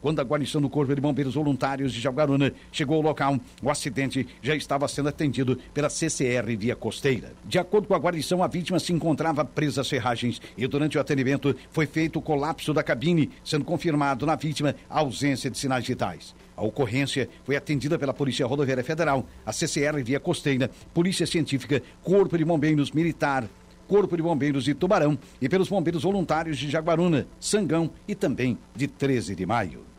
[0.02, 4.26] Quando a guarnição do Corpo de Bombeiros Voluntários de Jaguaruna chegou ao local, o acidente
[4.42, 7.32] já estava sendo atendido pela CCR Via Costeira.
[7.44, 11.00] De acordo com a guarnição, a vítima se encontrava presa às ferragens e durante o
[11.00, 15.86] atendimento foi feito o colapso da cabine, sendo confirmado na vítima a ausência de sinais
[15.86, 16.34] vitais.
[16.56, 22.36] A ocorrência foi atendida pela Polícia Rodoviária Federal, a CCR Via Costeira, Polícia Científica, Corpo
[22.36, 23.48] de Bombeiros Militar,
[23.86, 28.88] Corpo de Bombeiros de Tubarão e pelos Bombeiros Voluntários de Jaguaruna, Sangão e também de
[28.88, 29.91] 13 de maio.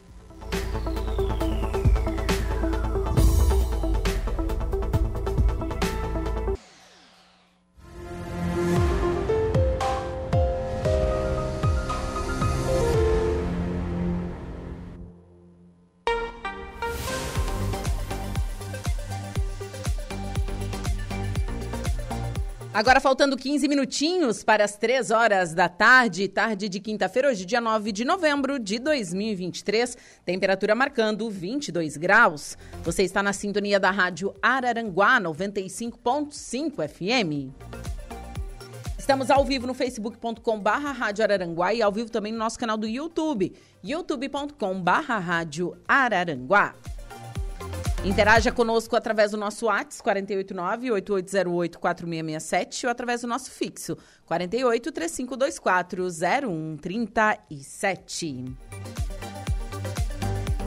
[0.74, 1.03] Thank you.
[22.84, 27.62] Agora faltando 15 minutinhos para as 3 horas da tarde, tarde de quinta-feira, hoje dia
[27.62, 32.58] 9 de novembro de 2023, temperatura marcando 22 graus.
[32.84, 37.54] Você está na sintonia da Rádio Araranguá 95.5 FM.
[39.00, 42.86] Estamos ao vivo no facebook.com Rádio Araranguá e ao vivo também no nosso canal do
[42.86, 46.76] YouTube, youtube.com barra Rádio Araranguá.
[48.06, 50.04] Interaja conosco através do nosso WhatsApp
[50.36, 58.58] 489-8808-4667 ou através do nosso fixo 48 3524 0137.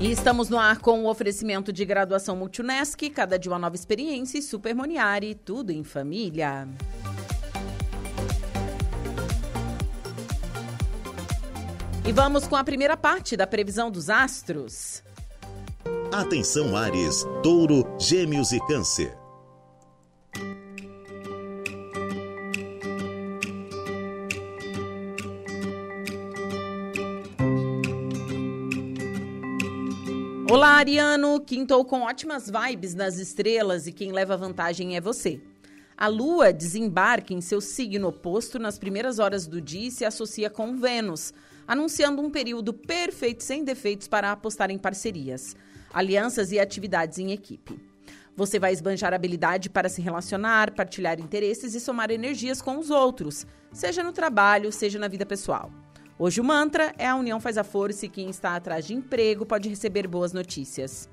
[0.01, 4.39] E estamos no ar com o oferecimento de graduação Multunesc, cada dia uma nova experiência
[4.39, 6.67] e Super Moniari, tudo em família.
[12.07, 15.05] E vamos com a primeira parte da previsão dos astros.
[16.13, 19.13] Atenção Ares, Touro, Gêmeos e Câncer.
[30.49, 31.41] Olá, Ariano!
[31.41, 35.41] Quintou com ótimas vibes nas estrelas e quem leva vantagem é você.
[35.97, 40.49] A Lua desembarca em seu signo oposto nas primeiras horas do dia e se associa
[40.49, 41.35] com Vênus,
[41.67, 45.57] anunciando um período perfeito sem defeitos para apostar em parcerias
[45.97, 47.81] alianças e atividades em equipe.
[48.37, 53.47] Você vai esbanjar habilidade para se relacionar, partilhar interesses e somar energias com os outros,
[53.73, 55.73] seja no trabalho, seja na vida pessoal.
[56.19, 59.47] Hoje o mantra é a união faz a força e quem está atrás de emprego
[59.47, 61.09] pode receber boas notícias.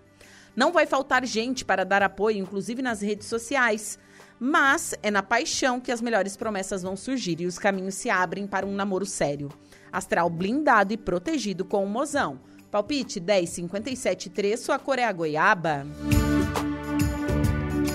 [0.54, 3.98] Não vai faltar gente para dar apoio, inclusive nas redes sociais.
[4.38, 8.46] Mas é na paixão que as melhores promessas vão surgir e os caminhos se abrem
[8.46, 9.50] para um namoro sério.
[9.94, 12.42] Astral blindado e protegido com o mozão
[12.74, 15.86] Palpite 10, 57, 3, sua cor é a goiaba.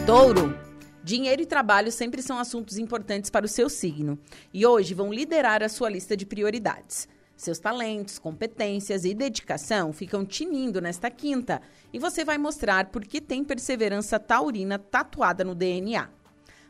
[0.07, 0.57] Touro.
[1.03, 4.17] Dinheiro e trabalho sempre são assuntos importantes para o seu signo
[4.55, 7.09] e hoje vão liderar a sua lista de prioridades.
[7.37, 11.61] Seus talentos, competências e dedicação ficam tinindo nesta quinta
[11.93, 16.09] e você vai mostrar por que tem perseverança taurina tatuada no DNA.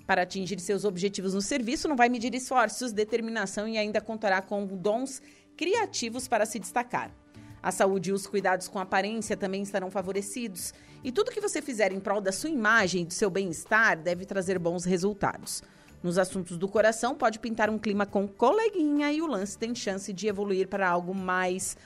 [0.06, 4.66] Para atingir seus objetivos no serviço, não vai medir esforços, determinação e ainda contará com
[4.66, 5.20] dons
[5.54, 7.14] criativos para se destacar.
[7.62, 10.72] A saúde e os cuidados com aparência também estarão favorecidos.
[11.02, 14.24] E tudo que você fizer em prol da sua imagem e do seu bem-estar deve
[14.24, 15.62] trazer bons resultados.
[16.02, 20.12] Nos assuntos do coração, pode pintar um clima com coleguinha e o lance tem chance
[20.12, 21.76] de evoluir para algo mais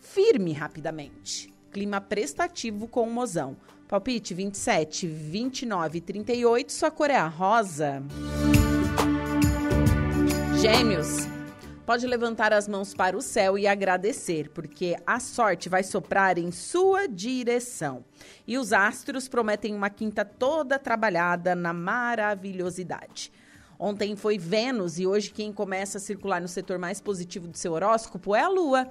[0.00, 1.52] firme rapidamente.
[1.72, 3.56] Clima prestativo com o mozão.
[3.88, 8.02] Palpite 27, 29 e 38, sua cor é a rosa.
[10.60, 11.33] Gêmeos.
[11.86, 16.50] Pode levantar as mãos para o céu e agradecer, porque a sorte vai soprar em
[16.50, 18.02] sua direção.
[18.46, 23.30] E os astros prometem uma quinta toda trabalhada na maravilhosidade.
[23.78, 27.72] Ontem foi Vênus e hoje quem começa a circular no setor mais positivo do seu
[27.72, 28.90] horóscopo é a Lua.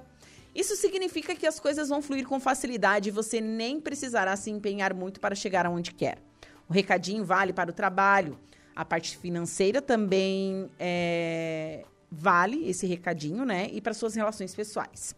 [0.54, 4.94] Isso significa que as coisas vão fluir com facilidade e você nem precisará se empenhar
[4.94, 6.18] muito para chegar aonde quer.
[6.68, 8.38] O recadinho vale para o trabalho.
[8.76, 11.84] A parte financeira também é,
[12.16, 13.68] vale esse recadinho, né?
[13.72, 15.14] E para suas relações pessoais.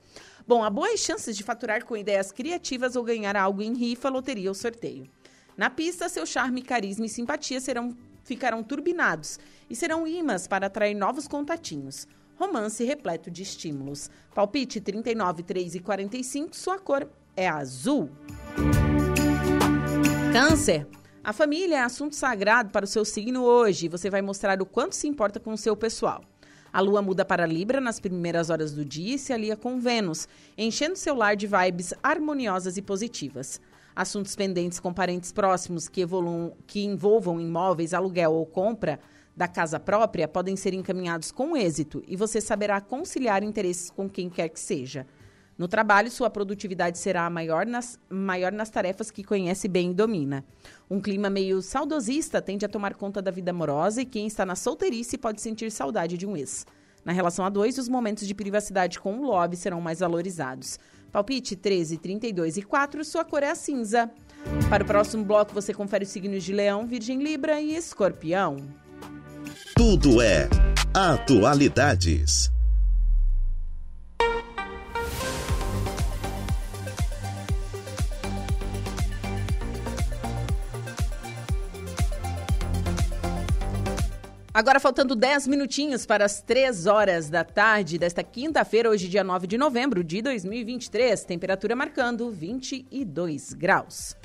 [0.46, 4.48] Bom, há boas chances de faturar com ideias criativas ou ganhar algo em rifa, loteria
[4.48, 5.09] ou sorteio.
[5.56, 10.94] Na pista, seu charme, carisma e simpatia serão, ficarão turbinados e serão imãs para atrair
[10.94, 12.06] novos contatinhos.
[12.38, 14.11] Romance repleto de estímulos.
[14.35, 18.11] Palpite 39, 3 e 45, sua cor é azul.
[20.32, 20.87] Câncer.
[21.24, 23.88] A família é assunto sagrado para o seu signo hoje.
[23.88, 26.22] Você vai mostrar o quanto se importa com o seu pessoal.
[26.76, 30.28] A lua muda para Libra nas primeiras horas do dia e se alia com Vênus,
[30.58, 33.58] enchendo seu lar de vibes harmoniosas e positivas.
[33.94, 39.00] Assuntos pendentes com parentes próximos que, evoluam, que envolvam imóveis, aluguel ou compra
[39.34, 44.28] da casa própria podem ser encaminhados com êxito e você saberá conciliar interesses com quem
[44.28, 45.06] quer que seja.
[45.58, 50.44] No trabalho, sua produtividade será maior nas, maior nas tarefas que conhece bem e domina.
[50.90, 54.54] Um clima meio saudosista tende a tomar conta da vida amorosa e quem está na
[54.54, 56.66] solteirice pode sentir saudade de um ex.
[57.04, 60.78] Na relação a dois, os momentos de privacidade com o lobby serão mais valorizados.
[61.10, 64.10] Palpite 13, 32 e 4, sua cor é a cinza.
[64.68, 68.56] Para o próximo bloco, você confere os signos de Leão, Virgem Libra e Escorpião.
[69.74, 70.48] Tudo é
[70.92, 72.55] Atualidades.
[84.56, 89.46] Agora faltando 10 minutinhos para as 3 horas da tarde desta quinta-feira, hoje dia 9
[89.46, 94.16] de novembro de 2023, temperatura marcando 22 graus.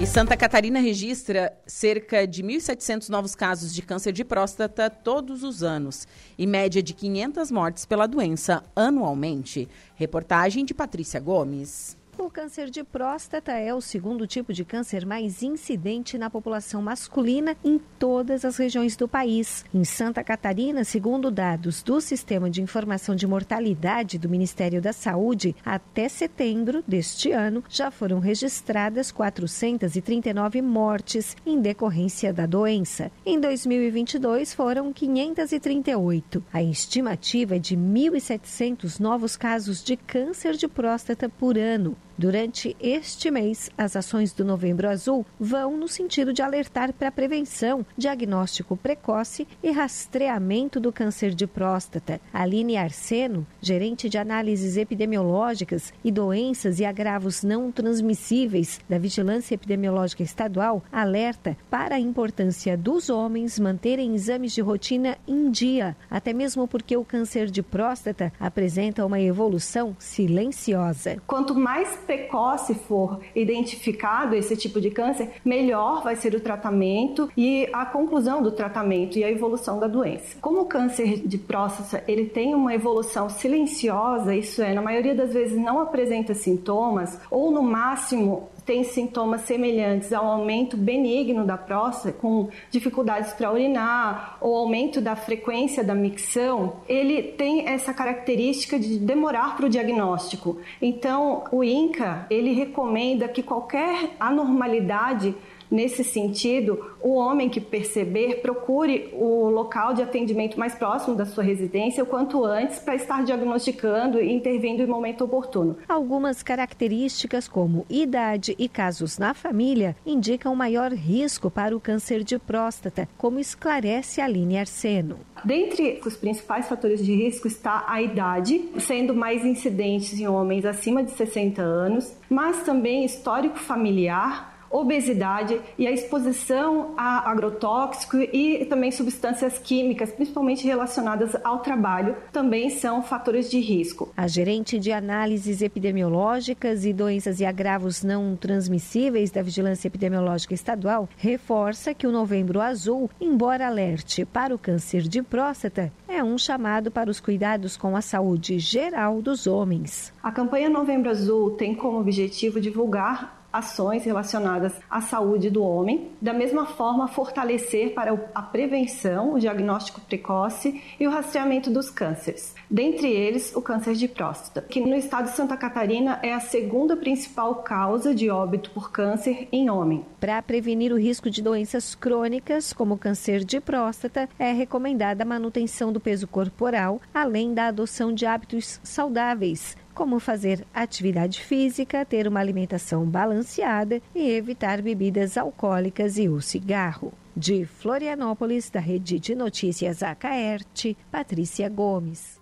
[0.00, 5.62] E Santa Catarina registra cerca de 1.700 novos casos de câncer de próstata todos os
[5.62, 6.04] anos
[6.36, 9.68] e média de 500 mortes pela doença anualmente.
[9.94, 11.96] Reportagem de Patrícia Gomes.
[12.18, 17.56] O câncer de próstata é o segundo tipo de câncer mais incidente na população masculina
[17.64, 19.64] em todas as regiões do país.
[19.72, 25.56] Em Santa Catarina, segundo dados do Sistema de Informação de Mortalidade do Ministério da Saúde,
[25.64, 33.10] até setembro deste ano já foram registradas 439 mortes em decorrência da doença.
[33.24, 36.44] Em 2022 foram 538.
[36.52, 41.96] A estimativa é de 1.700 novos casos de câncer de próstata por ano.
[42.16, 47.12] Durante este mês, as ações do Novembro Azul vão no sentido de alertar para a
[47.12, 52.20] prevenção, diagnóstico precoce e rastreamento do câncer de próstata.
[52.32, 60.22] Aline Arseno, gerente de análises epidemiológicas e doenças e agravos não transmissíveis da Vigilância Epidemiológica
[60.22, 66.68] Estadual, alerta para a importância dos homens manterem exames de rotina em dia, até mesmo
[66.68, 71.16] porque o câncer de próstata apresenta uma evolução silenciosa.
[71.26, 77.68] Quanto mais precoce for identificado esse tipo de câncer, melhor vai ser o tratamento e
[77.72, 80.36] a conclusão do tratamento e a evolução da doença.
[80.40, 85.32] Como o câncer de próstata ele tem uma evolução silenciosa, isso é, na maioria das
[85.32, 92.16] vezes não apresenta sintomas ou no máximo tem sintomas semelhantes ao aumento benigno da próstata,
[92.16, 98.98] com dificuldades para urinar, ou aumento da frequência da micção, ele tem essa característica de
[98.98, 100.58] demorar para o diagnóstico.
[100.80, 105.34] Então, o INCA, ele recomenda que qualquer anormalidade
[105.72, 111.42] Nesse sentido, o homem que perceber, procure o local de atendimento mais próximo da sua
[111.42, 115.78] residência o quanto antes para estar diagnosticando e intervindo em momento oportuno.
[115.88, 122.38] Algumas características, como idade e casos na família, indicam maior risco para o câncer de
[122.38, 125.20] próstata, como esclarece a Aline Arseno.
[125.42, 131.02] Dentre os principais fatores de risco está a idade, sendo mais incidentes em homens acima
[131.02, 138.90] de 60 anos, mas também histórico familiar, obesidade e a exposição a agrotóxico e também
[138.90, 144.12] substâncias químicas, principalmente relacionadas ao trabalho, também são fatores de risco.
[144.16, 151.08] A gerente de análises epidemiológicas e doenças e agravos não transmissíveis da Vigilância Epidemiológica Estadual
[151.16, 156.90] reforça que o Novembro Azul, embora alerte para o câncer de próstata, é um chamado
[156.90, 160.12] para os cuidados com a saúde geral dos homens.
[160.22, 166.32] A campanha Novembro Azul tem como objetivo divulgar ações relacionadas à saúde do homem, da
[166.32, 172.54] mesma forma fortalecer para a prevenção, o diagnóstico precoce e o rastreamento dos cânceres.
[172.70, 176.96] Dentre eles, o câncer de próstata, que no estado de Santa Catarina é a segunda
[176.96, 180.04] principal causa de óbito por câncer em homem.
[180.18, 185.92] Para prevenir o risco de doenças crônicas, como câncer de próstata, é recomendada a manutenção
[185.92, 192.40] do peso corporal, além da adoção de hábitos saudáveis, como fazer atividade física, ter uma
[192.40, 197.12] alimentação balanceada e evitar bebidas alcoólicas e o cigarro.
[197.36, 202.40] De Florianópolis, da Rede de Notícias Acaerte, Patrícia Gomes.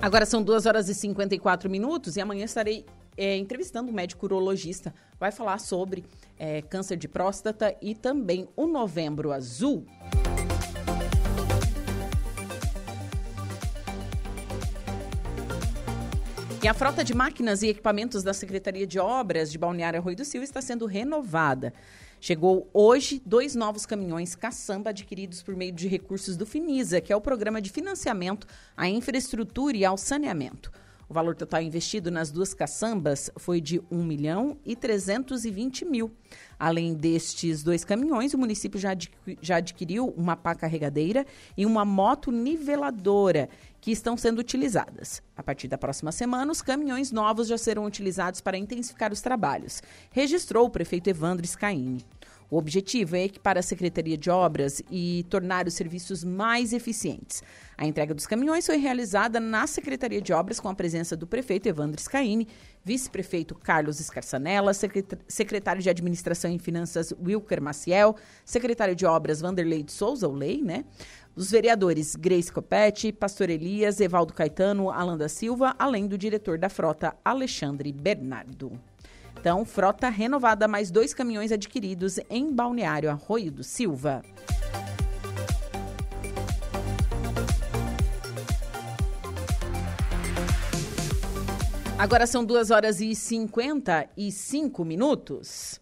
[0.00, 2.84] Agora são 2 horas e 54 minutos e amanhã estarei
[3.16, 4.92] é, entrevistando um médico urologista.
[5.18, 6.04] Vai falar sobre
[6.36, 9.86] é, câncer de próstata e também o novembro azul.
[16.62, 20.24] E a frota de máquinas e equipamentos da Secretaria de Obras de Balneário Arroio do
[20.24, 21.74] Sil está sendo renovada.
[22.20, 27.16] Chegou hoje dois novos caminhões caçamba adquiridos por meio de recursos do Finisa, que é
[27.16, 28.46] o programa de financiamento
[28.76, 30.70] à infraestrutura e ao saneamento.
[31.12, 36.10] O valor total investido nas duas caçambas foi de 1 milhão e 320 mil.
[36.58, 38.96] Além destes dois caminhões, o município já,
[39.42, 45.22] já adquiriu uma pá carregadeira e uma moto niveladora que estão sendo utilizadas.
[45.36, 49.82] A partir da próxima semana, os caminhões novos já serão utilizados para intensificar os trabalhos,
[50.12, 52.02] registrou o prefeito Evandro Scaini.
[52.52, 57.42] O objetivo é equipar a Secretaria de Obras e tornar os serviços mais eficientes.
[57.78, 61.66] A entrega dos caminhões foi realizada na Secretaria de Obras com a presença do prefeito
[61.66, 62.46] Evandro Scaini,
[62.84, 64.72] vice-prefeito Carlos Escarçanella,
[65.26, 70.60] secretário de Administração e Finanças Wilker Maciel, secretário de Obras Vanderlei de Souza, o Lei,
[70.60, 70.84] né?
[71.34, 76.68] Os vereadores Grace Copete, Pastor Elias, Evaldo Caetano, Alan da Silva, além do diretor da
[76.68, 78.78] frota Alexandre Bernardo.
[79.42, 84.22] Então, frota renovada, mais dois caminhões adquiridos em Balneário Arroio do Silva.
[91.98, 95.80] Agora são 2 horas e 55 minutos.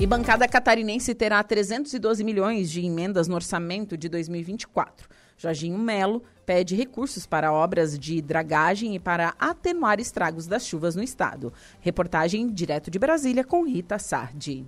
[0.00, 5.08] E bancada catarinense terá 312 milhões de emendas no orçamento de 2024.
[5.40, 11.02] Jorginho Melo pede recursos para obras de dragagem e para atenuar estragos das chuvas no
[11.02, 11.50] estado.
[11.80, 14.66] Reportagem direto de Brasília com Rita Sardi.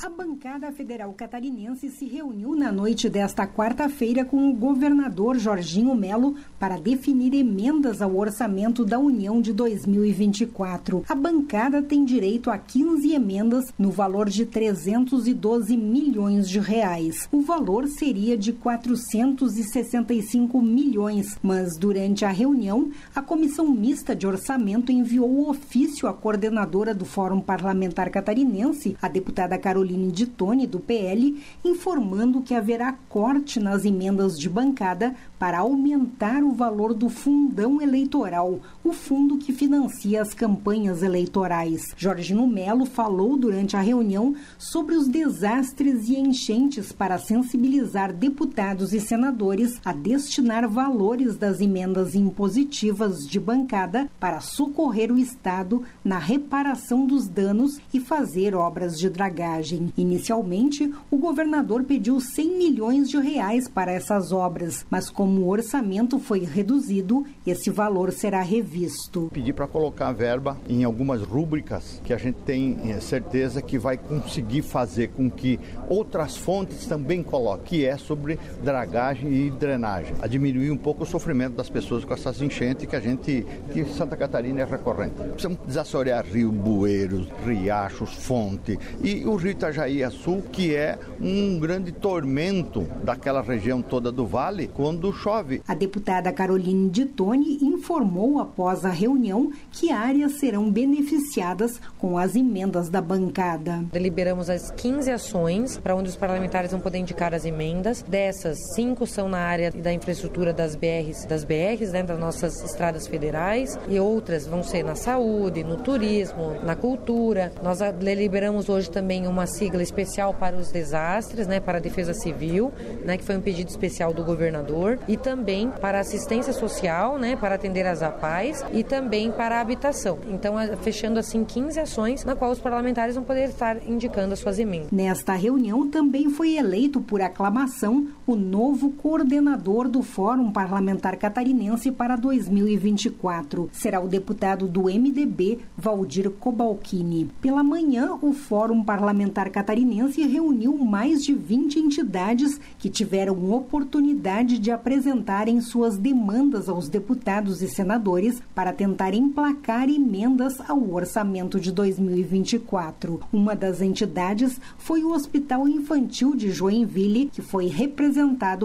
[0.00, 6.34] A bancada federal catarinense se reuniu na noite desta quarta-feira com o governador Jorginho Melo
[6.58, 11.04] para definir emendas ao orçamento da União de 2024.
[11.08, 17.28] A bancada tem direito a 15 emendas no valor de 312 milhões de reais.
[17.30, 24.90] O valor seria de 465 milhões, mas durante a reunião, a comissão mista de orçamento
[24.90, 30.64] enviou o ofício à coordenadora do Fórum Parlamentar Catarinense, a deputada Carolina Caroline de Tone,
[30.64, 37.08] do PL, informando que haverá corte nas emendas de bancada para aumentar o valor do
[37.08, 41.82] fundão eleitoral, o fundo que financia as campanhas eleitorais.
[41.96, 49.00] Jorginho Melo falou durante a reunião sobre os desastres e enchentes para sensibilizar deputados e
[49.00, 57.04] senadores a destinar valores das emendas impositivas de bancada para socorrer o Estado na reparação
[57.04, 59.92] dos danos e fazer obras de dragagem.
[59.96, 65.48] Inicialmente, o governador pediu 100 milhões de reais para essas obras, mas como como o
[65.48, 69.30] orçamento foi reduzido, esse valor será revisto.
[69.32, 73.96] Pedir para colocar verba em algumas rúbricas que a gente tem eh, certeza que vai
[73.96, 75.58] conseguir fazer com que
[75.88, 81.06] outras fontes também coloquem, que é sobre dragagem e drenagem, a diminuir um pouco o
[81.06, 85.14] sofrimento das pessoas com essas enchentes que a gente, que Santa Catarina é recorrente.
[85.14, 91.90] Precisamos desassorear rio, bueiros, riachos, fonte e o rio Itajaí Sul, que é um grande
[91.90, 95.62] tormento daquela região toda do vale quando chove.
[95.68, 102.34] A deputada Caroline de Tone informou após a reunião que áreas serão beneficiadas com as
[102.34, 103.84] emendas da bancada.
[103.92, 108.02] Deliberamos as 15 ações para onde os parlamentares vão poder indicar as emendas.
[108.02, 113.06] Dessas, cinco são na área da infraestrutura das BRs, das BRs, né, das nossas estradas
[113.06, 117.52] federais, e outras vão ser na saúde, no turismo, na cultura.
[117.62, 122.72] Nós deliberamos hoje também uma sigla especial para os desastres, né, para a defesa civil,
[123.04, 127.54] né, que foi um pedido especial do governador e também para assistência social, né, para
[127.54, 130.18] atender as APAES e também para a habitação.
[130.28, 134.58] Então, fechando assim 15 ações na qual os parlamentares vão poder estar indicando as suas
[134.58, 134.90] emendas.
[134.90, 142.16] Nesta reunião também foi eleito por aclamação o novo coordenador do Fórum Parlamentar Catarinense para
[142.16, 143.68] 2024.
[143.72, 147.30] Será o deputado do MDB, Valdir Cobalcini.
[147.40, 154.70] Pela manhã, o Fórum Parlamentar Catarinense reuniu mais de 20 entidades que tiveram oportunidade de
[154.70, 161.70] apresentar apresentarem suas demandas aos deputados e senadores para tentar emplacar emendas ao orçamento de
[161.70, 163.20] 2024.
[163.32, 168.21] Uma das entidades foi o Hospital Infantil de Joinville, que foi representado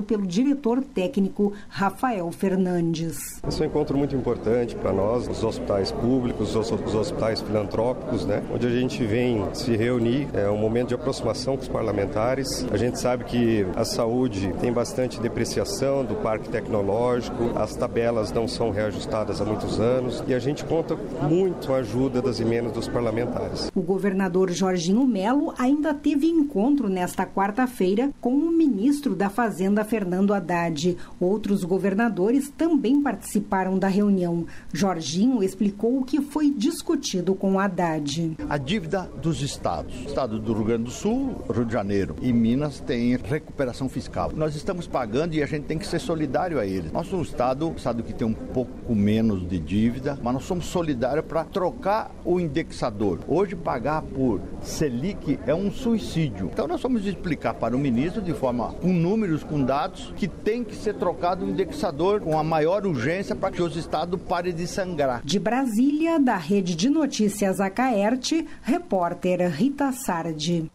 [0.07, 3.17] pelo diretor técnico Rafael Fernandes.
[3.47, 8.25] Esse é um encontro muito importante para nós, os hospitais públicos, os, os hospitais filantrópicos,
[8.25, 8.43] né?
[8.53, 12.65] onde a gente vem se reunir, é um momento de aproximação com os parlamentares.
[12.71, 18.47] A gente sabe que a saúde tem bastante depreciação do parque tecnológico, as tabelas não
[18.47, 22.71] são reajustadas há muitos anos e a gente conta muito com a ajuda das emendas
[22.71, 23.71] dos parlamentares.
[23.75, 30.33] O governador Jorginho Melo ainda teve encontro nesta quarta-feira com o ministro da Fazenda Fernando
[30.33, 30.97] Haddad.
[31.19, 34.47] Outros governadores também participaram da reunião.
[34.73, 38.35] Jorginho explicou o que foi discutido com Haddad.
[38.49, 39.93] A dívida dos estados.
[40.05, 44.31] O estado do Rio Grande do Sul, Rio de Janeiro e Minas têm recuperação fiscal.
[44.35, 46.91] Nós estamos pagando e a gente tem que ser solidário a eles.
[46.91, 50.65] Nós somos um estado, estado que tem um pouco menos de dívida, mas nós somos
[50.65, 53.19] solidários para trocar o indexador.
[53.27, 56.49] Hoje pagar por Selic é um suicídio.
[56.51, 58.91] Então nós vamos explicar para o ministro de forma com
[59.27, 63.51] números, com dados, que tem que ser trocado o indexador com a maior urgência para
[63.51, 65.21] que os estados parem de sangrar.
[65.23, 70.71] De Brasília, da Rede de Notícias Acaerte, repórter Rita Sardi.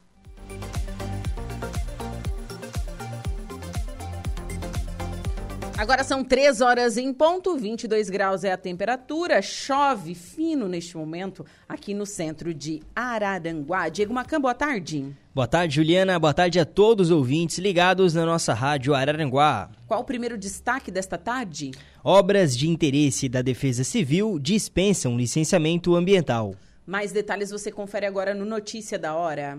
[5.78, 11.44] Agora são 3 horas em ponto, 22 graus é a temperatura, chove fino neste momento
[11.68, 13.88] aqui no centro de Araranguá.
[13.88, 15.12] Diego Macan, boa tarde.
[15.35, 16.18] Boa tarde, Juliana.
[16.18, 19.70] Boa tarde a todos os ouvintes ligados na nossa rádio Araranguá.
[19.87, 21.70] Qual o primeiro destaque desta tarde?
[22.05, 26.55] Obras de interesse da Defesa Civil dispensam licenciamento ambiental.
[26.85, 29.59] Mais detalhes você confere agora no Notícia da Hora.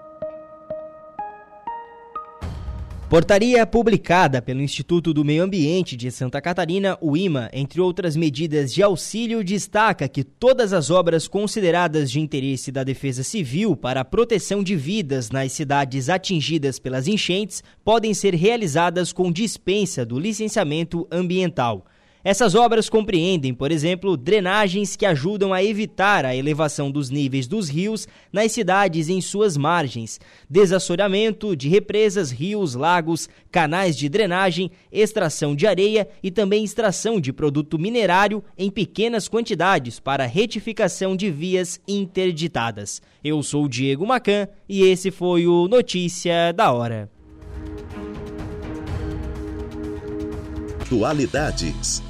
[3.11, 8.73] Portaria publicada pelo Instituto do Meio Ambiente de Santa Catarina, o IMA, entre outras medidas
[8.73, 14.05] de auxílio, destaca que todas as obras consideradas de interesse da Defesa Civil para a
[14.05, 21.05] proteção de vidas nas cidades atingidas pelas enchentes podem ser realizadas com dispensa do licenciamento
[21.11, 21.85] ambiental.
[22.23, 27.67] Essas obras compreendem, por exemplo, drenagens que ajudam a evitar a elevação dos níveis dos
[27.67, 35.55] rios nas cidades em suas margens, desassoreamento de represas, rios, lagos, canais de drenagem, extração
[35.55, 41.81] de areia e também extração de produto minerário em pequenas quantidades para retificação de vias
[41.87, 43.01] interditadas.
[43.23, 47.09] Eu sou Diego Macan e esse foi o Notícia da Hora.
[50.81, 52.03] Atualidades.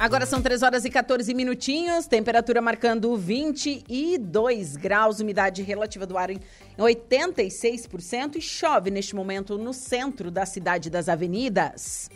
[0.00, 6.30] Agora são 3 horas e 14 minutinhos, temperatura marcando 22 graus, umidade relativa do ar
[6.30, 6.40] em
[6.78, 12.08] 86% e chove neste momento no centro da cidade das avenidas.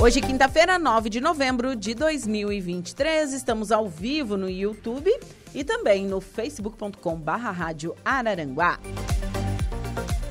[0.00, 5.12] Hoje, quinta-feira, 9 de novembro de 2023, estamos ao vivo no YouTube
[5.52, 8.78] e também no facebook.com/barra rádio Araranguá.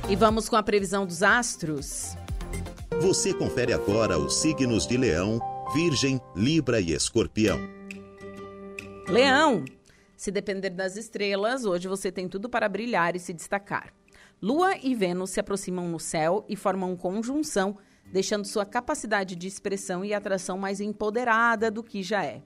[0.08, 2.16] E vamos com a previsão dos astros.
[3.02, 5.42] Você confere agora os signos de Leão,
[5.74, 7.58] Virgem, Libra e Escorpião.
[9.08, 9.64] Leão,
[10.18, 13.94] se depender das estrelas, hoje você tem tudo para brilhar e se destacar.
[14.42, 17.78] Lua e Vênus se aproximam no céu e formam conjunção,
[18.12, 22.42] deixando sua capacidade de expressão e atração mais empoderada do que já é.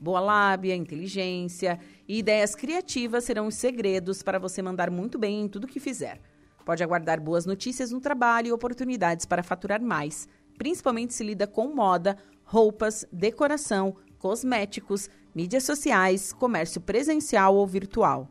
[0.00, 5.48] Boa lábia, inteligência e ideias criativas serão os segredos para você mandar muito bem em
[5.48, 6.20] tudo que fizer.
[6.64, 11.74] Pode aguardar boas notícias no trabalho e oportunidades para faturar mais, principalmente se lida com
[11.74, 12.16] moda,
[12.48, 18.26] roupas, decoração, cosméticos, mídias sociais, comércio presencial ou virtual.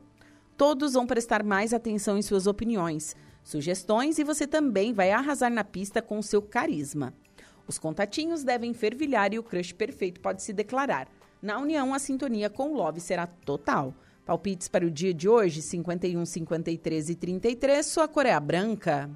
[0.58, 5.64] Todos vão prestar mais atenção em suas opiniões, sugestões e você também vai arrasar na
[5.64, 7.14] pista com seu carisma.
[7.68, 11.08] Os contatinhos devem fervilhar e o crush perfeito pode se declarar.
[11.40, 13.94] Na união, a sintonia com o Love será total.
[14.26, 17.86] Palpites para o dia de hoje, 51, 53 e 33.
[17.86, 19.10] Sua cor é branca.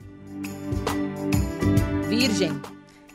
[2.07, 2.51] Virgem.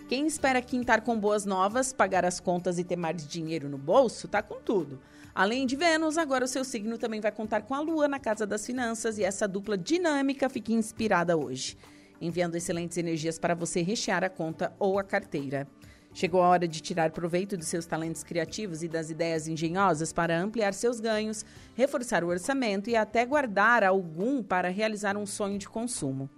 [0.08, 4.28] Quem espera quintar com boas novas, pagar as contas e ter mais dinheiro no bolso,
[4.28, 5.00] tá com tudo.
[5.34, 8.46] Além de Vênus, agora o seu signo também vai contar com a Lua na casa
[8.46, 11.76] das finanças e essa dupla dinâmica fica inspirada hoje.
[12.20, 15.66] enviando excelentes energias para você rechear a conta ou a carteira.
[16.14, 20.40] Chegou a hora de tirar proveito dos seus talentos criativos e das ideias engenhosas para
[20.40, 21.44] ampliar seus ganhos,
[21.74, 26.30] reforçar o orçamento e até guardar algum para realizar um sonho de consumo.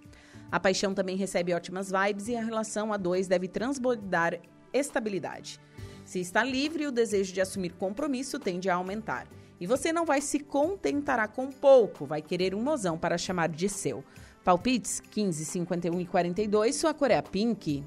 [0.51, 4.39] A paixão também recebe ótimas vibes e a relação a dois deve transbordar
[4.73, 5.59] estabilidade.
[6.03, 9.27] Se está livre, o desejo de assumir compromisso tende a aumentar.
[9.59, 13.69] E você não vai se contentará com pouco, vai querer um mozão para chamar de
[13.69, 14.03] seu.
[14.43, 17.83] Palpites 15, 51 e 42, sua cor é a pink.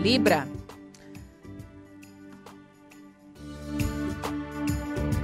[0.00, 0.61] Libra.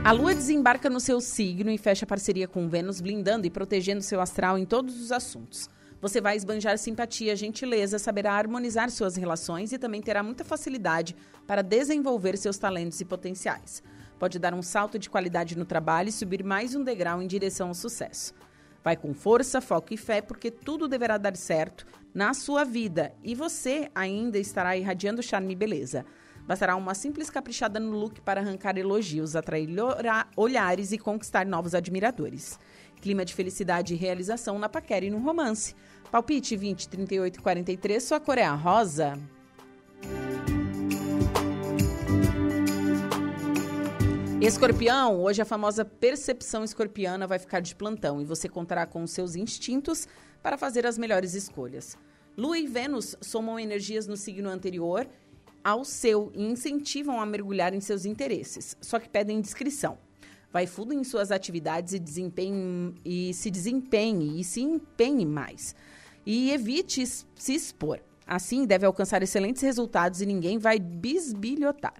[0.09, 4.23] A lua desembarca no seu signo e fecha parceria com Vênus, blindando e protegendo seu
[4.23, 5.69] astral em todos os assuntos.
[6.01, 11.15] Você vai esbanjar simpatia, gentileza, saberá harmonizar suas relações e também terá muita facilidade
[11.47, 13.83] para desenvolver seus talentos e potenciais.
[14.19, 17.69] Pode dar um salto de qualidade no trabalho e subir mais um degrau em direção
[17.69, 18.33] ao sucesso.
[18.83, 23.35] Vai com força, foco e fé, porque tudo deverá dar certo na sua vida e
[23.35, 26.07] você ainda estará irradiando charme e beleza.
[26.49, 29.69] Bastará uma simples caprichada no look para arrancar elogios, atrair
[30.35, 32.59] olhares e conquistar novos admiradores.
[33.03, 35.77] Clima de felicidade e realização na paquera e no romance.
[36.11, 39.19] Palpite 20, 38 e 43, sua cor é a rosa.
[44.41, 49.11] Escorpião, hoje a famosa percepção escorpiana vai ficar de plantão e você contará com os
[49.11, 50.09] seus instintos
[50.43, 51.99] para fazer as melhores escolhas.
[52.39, 55.07] Lua e Vênus somam energias no signo anterior
[55.63, 59.99] ao seu e incentivam a mergulhar em seus interesses, só que pedem discrição.
[60.53, 65.75] Vai fundo em suas atividades e, desempenhe, e se desempenhe e se empenhe mais
[66.29, 68.01] e evite se expor.
[68.27, 71.95] Assim, deve alcançar excelentes resultados e ninguém vai bisbilhotar.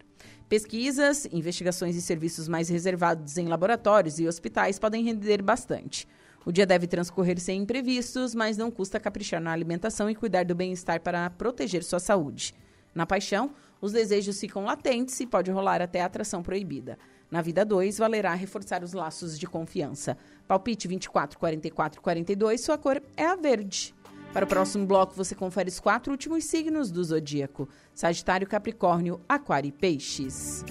[0.47, 6.07] Pesquisas, investigações e serviços mais reservados em laboratórios e hospitais podem render bastante.
[6.45, 10.55] O dia deve transcorrer sem imprevistos, mas não custa caprichar na alimentação e cuidar do
[10.55, 12.55] bem-estar para proteger sua saúde.
[12.99, 16.99] Na paixão, os desejos ficam latentes e pode rolar até a atração proibida.
[17.31, 20.19] Na vida 2, valerá reforçar os laços de confiança.
[20.49, 23.95] Palpite 24, 44, 42, sua cor é a verde.
[24.33, 29.69] Para o próximo bloco, você confere os quatro últimos signos do zodíaco: Sagitário, Capricórnio, Aquário
[29.69, 30.65] e Peixes.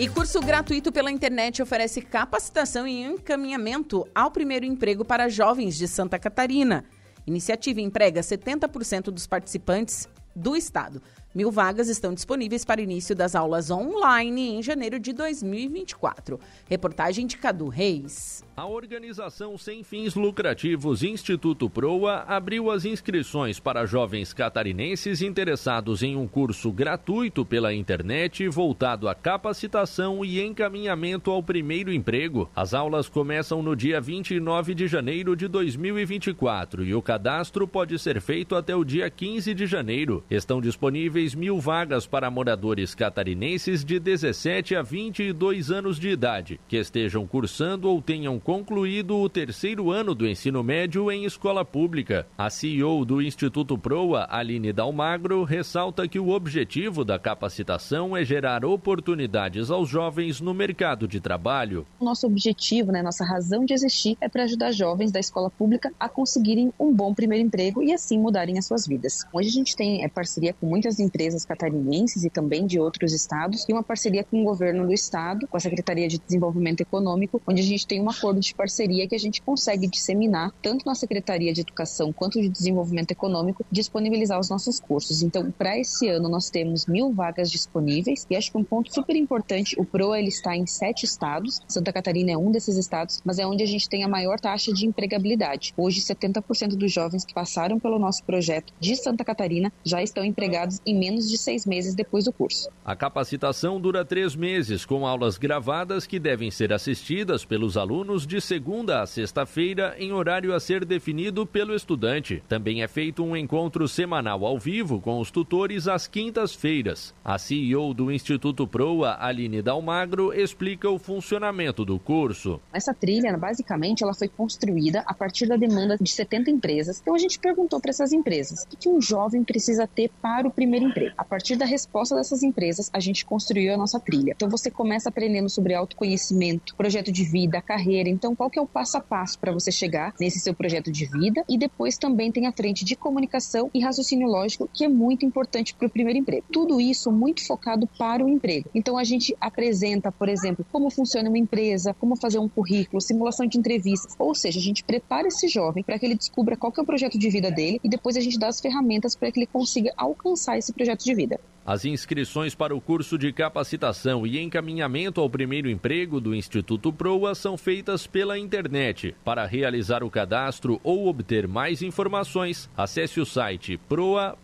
[0.00, 5.86] E curso gratuito pela internet oferece capacitação e encaminhamento ao primeiro emprego para jovens de
[5.86, 6.86] Santa Catarina.
[7.26, 11.02] Iniciativa emprega 70% dos participantes do estado.
[11.34, 16.40] Mil vagas estão disponíveis para início das aulas online em janeiro de 2024.
[16.66, 18.42] Reportagem de Cadu Reis.
[18.60, 26.14] A organização sem fins lucrativos Instituto Proa abriu as inscrições para jovens catarinenses interessados em
[26.14, 32.50] um curso gratuito pela internet voltado à capacitação e encaminhamento ao primeiro emprego.
[32.54, 38.20] As aulas começam no dia 29 de janeiro de 2024 e o cadastro pode ser
[38.20, 40.22] feito até o dia 15 de janeiro.
[40.30, 46.76] Estão disponíveis mil vagas para moradores catarinenses de 17 a 22 anos de idade que
[46.76, 52.26] estejam cursando ou tenham concluído o terceiro ano do ensino médio em escola pública.
[52.36, 58.64] A CEO do Instituto Proa, Aline Dalmagro, ressalta que o objetivo da capacitação é gerar
[58.64, 61.86] oportunidades aos jovens no mercado de trabalho.
[62.00, 66.08] Nosso objetivo, né, nossa razão de existir é para ajudar jovens da escola pública a
[66.08, 69.24] conseguirem um bom primeiro emprego e assim mudarem as suas vidas.
[69.32, 73.64] Hoje a gente tem é, parceria com muitas empresas catarinenses e também de outros estados
[73.68, 77.60] e uma parceria com o governo do estado, com a Secretaria de Desenvolvimento Econômico, onde
[77.60, 81.52] a gente tem um acordo de parceria que a gente consegue disseminar, tanto na Secretaria
[81.52, 85.22] de Educação quanto de Desenvolvimento Econômico, disponibilizar os nossos cursos.
[85.22, 89.14] Então, para esse ano, nós temos mil vagas disponíveis e acho que um ponto super
[89.16, 93.38] importante, o PROA ele está em sete estados, Santa Catarina é um desses estados, mas
[93.38, 95.72] é onde a gente tem a maior taxa de empregabilidade.
[95.76, 100.80] Hoje, 70% dos jovens que passaram pelo nosso projeto de Santa Catarina já estão empregados
[100.86, 102.68] em menos de seis meses depois do curso.
[102.84, 108.40] A capacitação dura três meses, com aulas gravadas que devem ser assistidas pelos alunos de
[108.40, 112.42] segunda a sexta-feira, em horário a ser definido pelo estudante.
[112.48, 117.14] Também é feito um encontro semanal ao vivo com os tutores às quintas-feiras.
[117.24, 122.60] A CEO do Instituto Proa, Aline Dalmagro, explica o funcionamento do curso.
[122.72, 127.00] Essa trilha, basicamente, ela foi construída a partir da demanda de 70 empresas.
[127.00, 130.50] Então a gente perguntou para essas empresas o que um jovem precisa ter para o
[130.50, 131.14] primeiro emprego.
[131.16, 134.32] A partir da resposta dessas empresas, a gente construiu a nossa trilha.
[134.36, 138.09] Então você começa aprendendo sobre autoconhecimento, projeto de vida, carreira.
[138.10, 141.06] Então qual que é o passo a passo para você chegar nesse seu projeto de
[141.06, 141.44] vida?
[141.48, 145.74] E depois também tem a frente de comunicação e raciocínio lógico, que é muito importante
[145.74, 146.44] para o primeiro emprego.
[146.52, 148.68] Tudo isso muito focado para o emprego.
[148.74, 153.46] Então a gente apresenta, por exemplo, como funciona uma empresa, como fazer um currículo, simulação
[153.46, 154.14] de entrevistas.
[154.18, 156.86] Ou seja, a gente prepara esse jovem para que ele descubra qual que é o
[156.86, 159.92] projeto de vida dele e depois a gente dá as ferramentas para que ele consiga
[159.96, 161.40] alcançar esse projeto de vida.
[161.64, 167.34] As inscrições para o curso de capacitação e encaminhamento ao primeiro emprego do Instituto Proa
[167.34, 169.14] são feitas pela internet.
[169.24, 174.36] Para realizar o cadastro ou obter mais informações, acesse o site proa.org.br.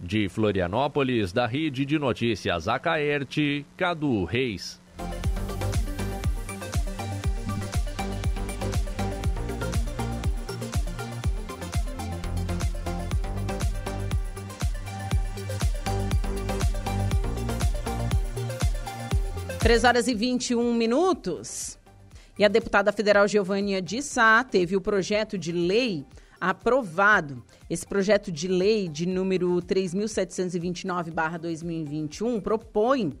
[0.00, 4.80] De Florianópolis, da Rede de Notícias Acaerte, Cadu Reis.
[19.68, 21.78] 3 horas e 21 minutos.
[22.38, 26.06] E a deputada federal Giovânia de Sá teve o projeto de lei
[26.40, 27.44] aprovado.
[27.68, 33.12] Esse projeto de lei de número 3.729-2021 propõe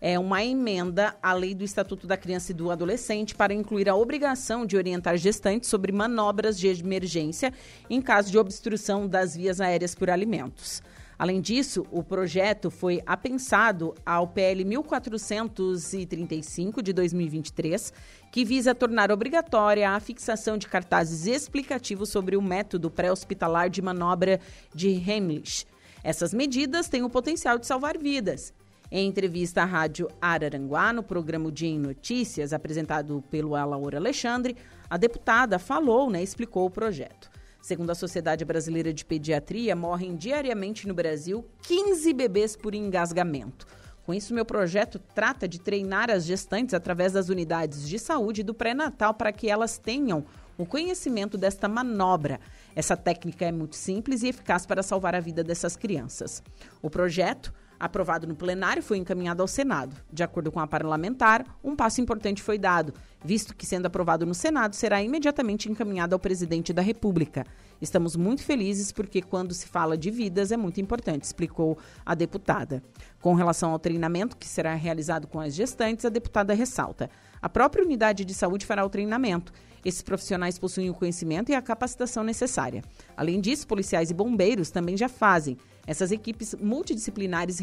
[0.00, 3.94] é, uma emenda à lei do Estatuto da Criança e do Adolescente para incluir a
[3.94, 7.52] obrigação de orientar gestantes sobre manobras de emergência
[7.90, 10.82] em caso de obstrução das vias aéreas por alimentos.
[11.18, 17.92] Além disso, o projeto foi apensado ao PL 1435 de 2023,
[18.32, 24.40] que visa tornar obrigatória a fixação de cartazes explicativos sobre o método pré-hospitalar de manobra
[24.74, 25.64] de Heimlich.
[26.02, 28.52] Essas medidas têm o potencial de salvar vidas.
[28.90, 34.54] Em entrevista à Rádio Araranguá, no programa Dia em Notícias, apresentado pelo Alaor Alexandre,
[34.90, 37.31] a deputada falou, né, explicou o projeto.
[37.62, 43.64] Segundo a Sociedade Brasileira de Pediatria, morrem diariamente no Brasil 15 bebês por engasgamento.
[44.04, 48.52] Com isso, meu projeto trata de treinar as gestantes através das unidades de saúde do
[48.52, 50.24] pré-natal para que elas tenham
[50.58, 52.40] o conhecimento desta manobra.
[52.74, 56.42] Essa técnica é muito simples e eficaz para salvar a vida dessas crianças.
[56.82, 59.96] O projeto aprovado no plenário, foi encaminhado ao Senado.
[60.12, 64.34] De acordo com a parlamentar, um passo importante foi dado, visto que, sendo aprovado no
[64.34, 67.44] Senado, será imediatamente encaminhado ao presidente da República.
[67.80, 71.76] Estamos muito felizes porque, quando se fala de vidas, é muito importante, explicou
[72.06, 72.80] a deputada.
[73.20, 77.10] Com relação ao treinamento que será realizado com as gestantes, a deputada ressalta:
[77.40, 79.52] a própria unidade de saúde fará o treinamento.
[79.84, 82.84] Esses profissionais possuem o conhecimento e a capacitação necessária.
[83.16, 85.58] Além disso, policiais e bombeiros também já fazem.
[85.86, 87.58] Essas equipes multidisciplinares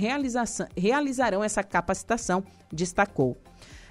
[0.75, 3.35] realizarão essa capacitação, destacou.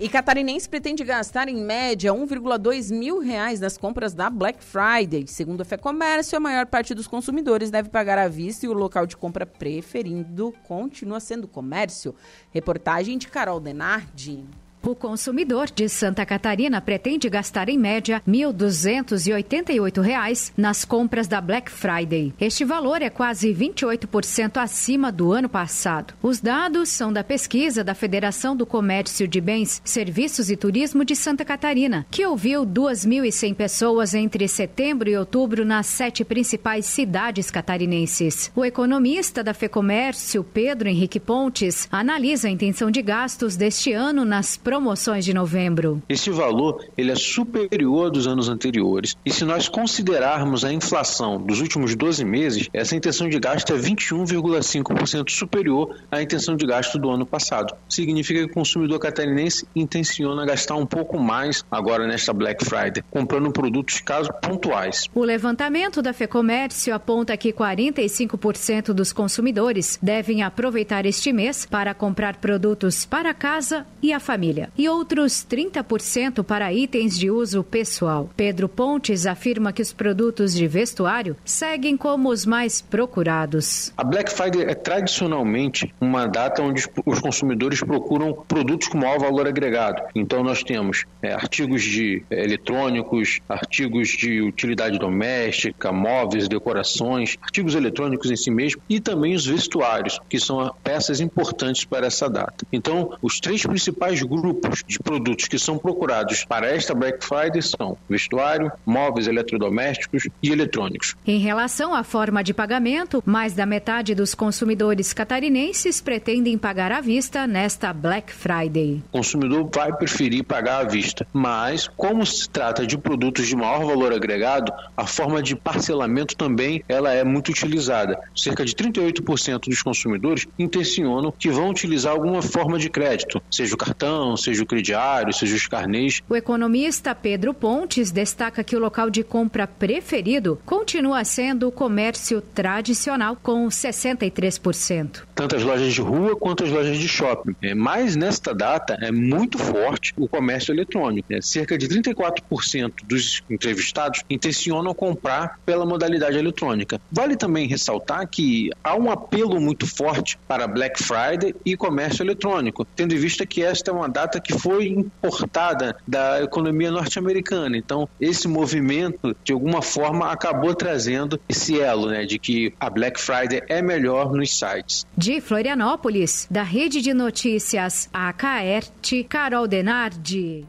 [0.06, 5.26] E catarinense pretende gastar em média 1,2 mil reais nas compras da Black Friday.
[5.26, 8.72] Segundo a Fé Comércio, a maior parte dos consumidores deve pagar à vista e o
[8.72, 12.14] local de compra preferido continua sendo comércio.
[12.52, 14.44] Reportagem de Carol Denardi.
[14.86, 21.68] O consumidor de Santa Catarina pretende gastar em média R$ 1.288 nas compras da Black
[21.68, 22.32] Friday.
[22.40, 26.14] Este valor é quase 28% acima do ano passado.
[26.22, 31.16] Os dados são da pesquisa da Federação do Comércio de Bens, Serviços e Turismo de
[31.16, 38.52] Santa Catarina, que ouviu 2.100 pessoas entre setembro e outubro nas sete principais cidades catarinenses.
[38.54, 44.56] O economista da FEComércio, Pedro Henrique Pontes, analisa a intenção de gastos deste ano nas
[44.76, 46.02] promoções de novembro.
[46.06, 51.62] Esse valor ele é superior dos anos anteriores e se nós considerarmos a inflação dos
[51.62, 57.08] últimos 12 meses, essa intenção de gasto é 21,5% superior à intenção de gasto do
[57.08, 57.74] ano passado.
[57.88, 63.50] Significa que o consumidor catarinense intenciona gastar um pouco mais agora nesta Black Friday, comprando
[63.50, 65.04] produtos caso pontuais.
[65.14, 72.36] O levantamento da FEComércio aponta que 45% dos consumidores devem aproveitar este mês para comprar
[72.36, 74.55] produtos para casa e a família.
[74.56, 78.30] Família e outros 30% para itens de uso pessoal.
[78.36, 83.92] Pedro Pontes afirma que os produtos de vestuário seguem como os mais procurados.
[83.96, 89.46] A Black Friday é tradicionalmente uma data onde os consumidores procuram produtos com maior valor
[89.46, 90.02] agregado.
[90.14, 97.74] Então nós temos é, artigos de é, eletrônicos, artigos de utilidade doméstica, móveis, decorações, artigos
[97.74, 102.64] eletrônicos em si mesmo e também os vestuários, que são peças importantes para essa data.
[102.72, 104.45] Então, os três principais grupos
[104.86, 111.14] de produtos que são procurados para esta Black Friday são vestuário, móveis eletrodomésticos e eletrônicos.
[111.26, 117.00] Em relação à forma de pagamento, mais da metade dos consumidores catarinenses pretendem pagar à
[117.00, 119.02] vista nesta Black Friday.
[119.08, 123.84] O consumidor vai preferir pagar à vista, mas como se trata de produtos de maior
[123.84, 128.18] valor agregado, a forma de parcelamento também ela é muito utilizada.
[128.34, 133.78] Cerca de 38% dos consumidores intencionam que vão utilizar alguma forma de crédito, seja o
[133.78, 136.22] cartão, seja o crediário, seja os carnês.
[136.28, 142.40] O economista Pedro Pontes destaca que o local de compra preferido continua sendo o comércio
[142.40, 145.22] tradicional, com 63%.
[145.34, 147.54] Tanto as lojas de rua quanto as lojas de shopping.
[147.62, 151.26] É, mas nesta data é muito forte o comércio eletrônico.
[151.30, 151.40] Né?
[151.40, 157.00] Cerca de 34% dos entrevistados intencionam comprar pela modalidade eletrônica.
[157.10, 162.84] Vale também ressaltar que há um apelo muito forte para Black Friday e comércio eletrônico,
[162.84, 167.76] tendo em vista que esta é uma data que foi importada da economia norte-americana.
[167.76, 173.20] Então, esse movimento, de alguma forma, acabou trazendo esse elo, né, de que a Black
[173.20, 175.06] Friday é melhor nos sites.
[175.16, 180.66] De Florianópolis, da Rede de Notícias AKERT, Carol Denardi.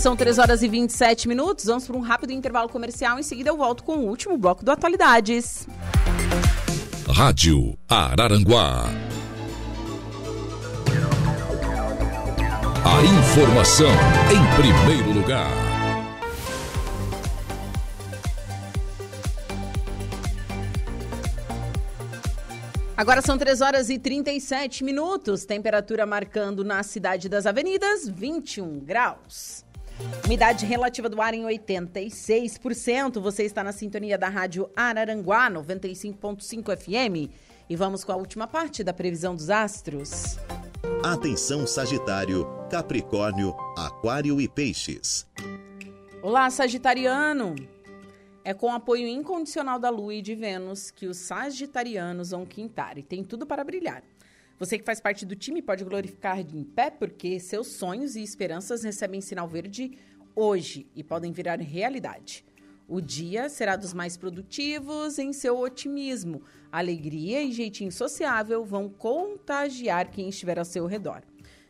[0.00, 1.66] São 3 horas e 27 minutos.
[1.66, 3.18] Vamos para um rápido intervalo comercial.
[3.18, 5.68] Em seguida, eu volto com o último bloco do Atualidades.
[7.06, 8.88] Rádio Araranguá.
[12.82, 13.90] A informação
[14.32, 15.50] em primeiro lugar.
[22.96, 25.44] Agora são 3 horas e 37 minutos.
[25.44, 29.62] Temperatura marcando na cidade das avenidas 21 graus.
[30.24, 33.20] Umidade relativa do ar em 86%.
[33.20, 37.30] Você está na sintonia da Rádio Araranguá 95.5 FM.
[37.70, 40.36] E vamos com a última parte da previsão dos astros.
[41.04, 45.24] Atenção Sagitário, Capricórnio, Aquário e Peixes.
[46.20, 47.54] Olá, Sagitariano!
[48.42, 53.04] É com apoio incondicional da Lua e de Vênus que os sagitarianos vão quintar e
[53.04, 54.02] tem tudo para brilhar.
[54.58, 58.82] Você que faz parte do time pode glorificar em pé porque seus sonhos e esperanças
[58.82, 59.96] recebem sinal verde
[60.34, 62.44] hoje e podem virar realidade.
[62.90, 66.42] O dia será dos mais produtivos em seu otimismo.
[66.72, 71.22] Alegria e jeitinho sociável vão contagiar quem estiver ao seu redor,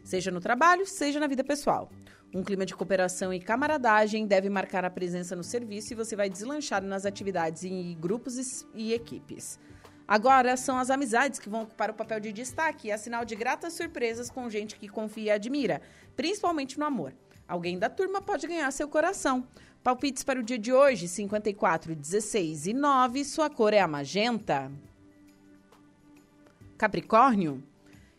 [0.03, 1.91] seja no trabalho, seja na vida pessoal.
[2.35, 6.31] Um clima de cooperação e camaradagem deve marcar a presença no serviço e você vai
[6.31, 9.61] deslanchar nas atividades em grupos e equipes.
[10.09, 13.37] Agora são as amizades que vão ocupar o papel de destaque e é sinal de
[13.37, 15.83] gratas surpresas com gente que confia e admira,
[16.17, 17.13] principalmente no amor.
[17.51, 19.45] Alguém da turma pode ganhar seu coração.
[19.83, 23.25] Palpites para o dia de hoje: 54, 16 e 9.
[23.25, 24.71] Sua cor é a magenta.
[26.77, 27.63] Capricórnio.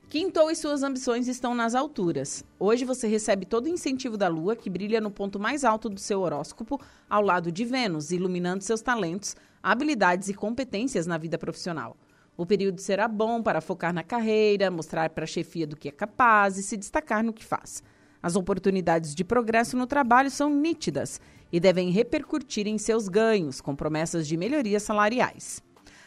[0.09, 2.43] Quintou e suas ambições estão nas alturas.
[2.59, 5.99] Hoje você recebe todo o incentivo da Lua, que brilha no ponto mais alto do
[5.99, 11.95] seu horóscopo, ao lado de Vênus, iluminando seus talentos, habilidades e competências na vida profissional.
[12.35, 15.91] O período será bom para focar na carreira, mostrar para a chefia do que é
[15.91, 17.83] capaz e se destacar no que faz.
[18.21, 21.19] As oportunidades de progresso no trabalho são nítidas
[21.51, 25.61] e devem repercutir em seus ganhos, com promessas de melhorias salariais.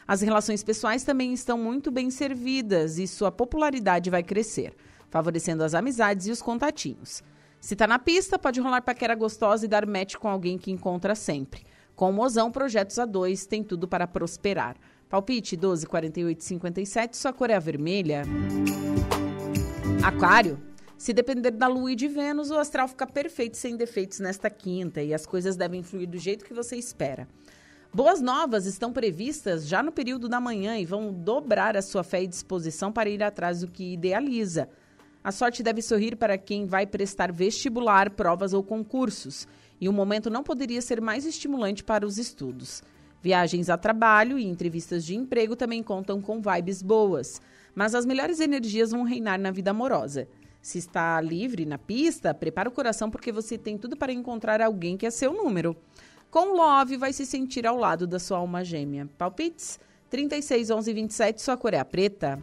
[0.06, 4.74] As relações pessoais também estão muito bem servidas e sua popularidade vai crescer,
[5.10, 7.22] favorecendo as amizades e os contatinhos.
[7.60, 11.14] Se está na pista, pode rolar paquera gostosa e dar match com alguém que encontra
[11.14, 11.64] sempre.
[11.96, 14.76] Com o Mozão Projetos A2 tem tudo para prosperar.
[15.08, 18.24] Palpite 12 48 57, sua cor é a vermelha.
[20.02, 20.73] Aquário.
[20.96, 25.02] Se depender da Lua e de Vênus, o astral fica perfeito sem defeitos nesta quinta
[25.02, 27.28] e as coisas devem fluir do jeito que você espera.
[27.92, 32.22] Boas novas estão previstas já no período da manhã e vão dobrar a sua fé
[32.22, 34.68] e disposição para ir atrás do que idealiza.
[35.22, 39.46] A sorte deve sorrir para quem vai prestar vestibular, provas ou concursos,
[39.80, 42.82] e o momento não poderia ser mais estimulante para os estudos.
[43.22, 47.40] Viagens a trabalho e entrevistas de emprego também contam com vibes boas,
[47.74, 50.28] mas as melhores energias vão reinar na vida amorosa.
[50.64, 54.96] Se está livre na pista, prepara o coração porque você tem tudo para encontrar alguém
[54.96, 55.76] que é seu número.
[56.30, 59.06] Com Love, vai se sentir ao lado da sua alma gêmea.
[59.18, 59.78] Palpites?
[60.08, 62.42] 36, 11 27, sua cor é a preta.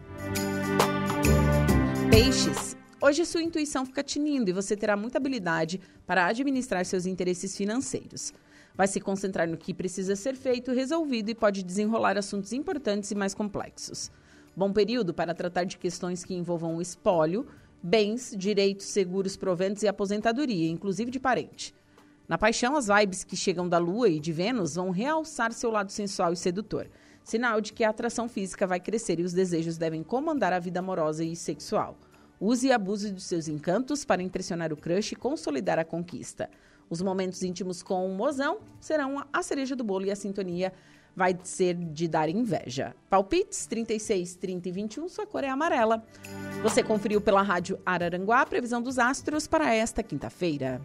[2.11, 2.77] Peixes.
[3.01, 8.31] Hoje sua intuição fica tinindo e você terá muita habilidade para administrar seus interesses financeiros.
[8.75, 13.15] Vai se concentrar no que precisa ser feito, resolvido e pode desenrolar assuntos importantes e
[13.15, 14.11] mais complexos.
[14.55, 17.47] Bom período para tratar de questões que envolvam o espólio,
[17.81, 21.73] bens, direitos, seguros, proventos e aposentadoria, inclusive de parente.
[22.27, 25.91] Na paixão, as vibes que chegam da Lua e de Vênus vão realçar seu lado
[25.91, 26.87] sensual e sedutor.
[27.23, 30.79] Sinal de que a atração física vai crescer e os desejos devem comandar a vida
[30.79, 31.97] amorosa e sexual.
[32.39, 36.49] Use e abuse dos seus encantos para impressionar o crush e consolidar a conquista.
[36.89, 40.73] Os momentos íntimos com o mozão serão a cereja do bolo e a sintonia
[41.15, 42.95] vai ser de dar inveja.
[43.09, 46.03] Palpites 36, 30 e 21, sua cor é amarela.
[46.63, 50.81] Você conferiu pela Rádio Araranguá a previsão dos astros para esta quinta-feira.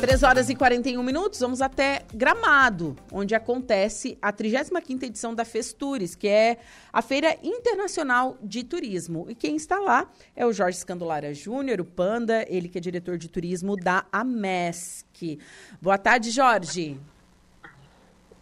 [0.00, 6.14] 3 horas e 41 minutos, vamos até Gramado, onde acontece a 35ª edição da Festures,
[6.14, 6.58] que é
[6.92, 9.26] a Feira Internacional de Turismo.
[9.28, 13.18] E quem está lá é o Jorge Scandolara Júnior, o Panda, ele que é diretor
[13.18, 15.40] de turismo da AMESC.
[15.82, 17.00] Boa tarde, Jorge.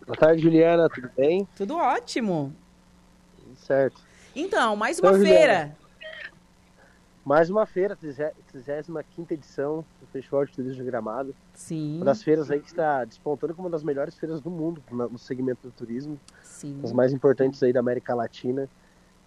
[0.07, 1.49] Boa tarde, Juliana, tudo bem?
[1.57, 2.55] Tudo ótimo.
[3.35, 3.99] Tudo certo.
[4.35, 5.55] Então, mais uma então, feira.
[5.55, 5.86] Juliana,
[7.27, 11.35] mais uma feira, 35 edição do Festival de Turismo de Gramado.
[11.55, 11.97] Sim.
[11.97, 15.19] Uma das feiras aí que está despontando como uma das melhores feiras do mundo no
[15.19, 16.21] segmento do turismo.
[16.41, 16.81] Sim.
[16.85, 18.69] As mais importantes aí da América Latina.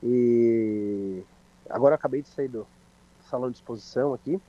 [0.02, 1.22] E
[1.70, 2.66] agora eu acabei de sair do
[3.30, 4.40] salão de exposição aqui.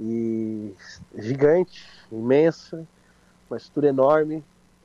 [0.00, 0.74] E
[1.14, 2.88] gigante, imensa,
[3.50, 4.42] uma estrutura enorme,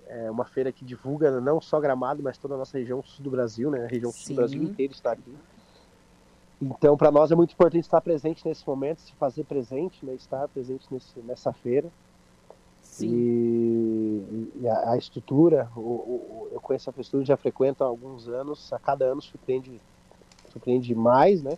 [0.08, 3.32] é uma feira que divulga não só Gramado, mas toda a nossa região sul do
[3.32, 3.86] Brasil, né?
[3.86, 5.34] A região sul do Brasil inteiro está aqui.
[6.64, 10.14] Então, para nós é muito importante estar presente nesse momento, se fazer presente, né?
[10.14, 11.90] Estar presente nesse, nessa feira.
[12.82, 13.10] Sim.
[13.10, 18.28] E, e a, a, estrutura, o, o, eu conheço a estrutura, já frequento há alguns
[18.28, 19.82] anos, a cada ano surpreende,
[20.52, 21.58] surpreende mais, né?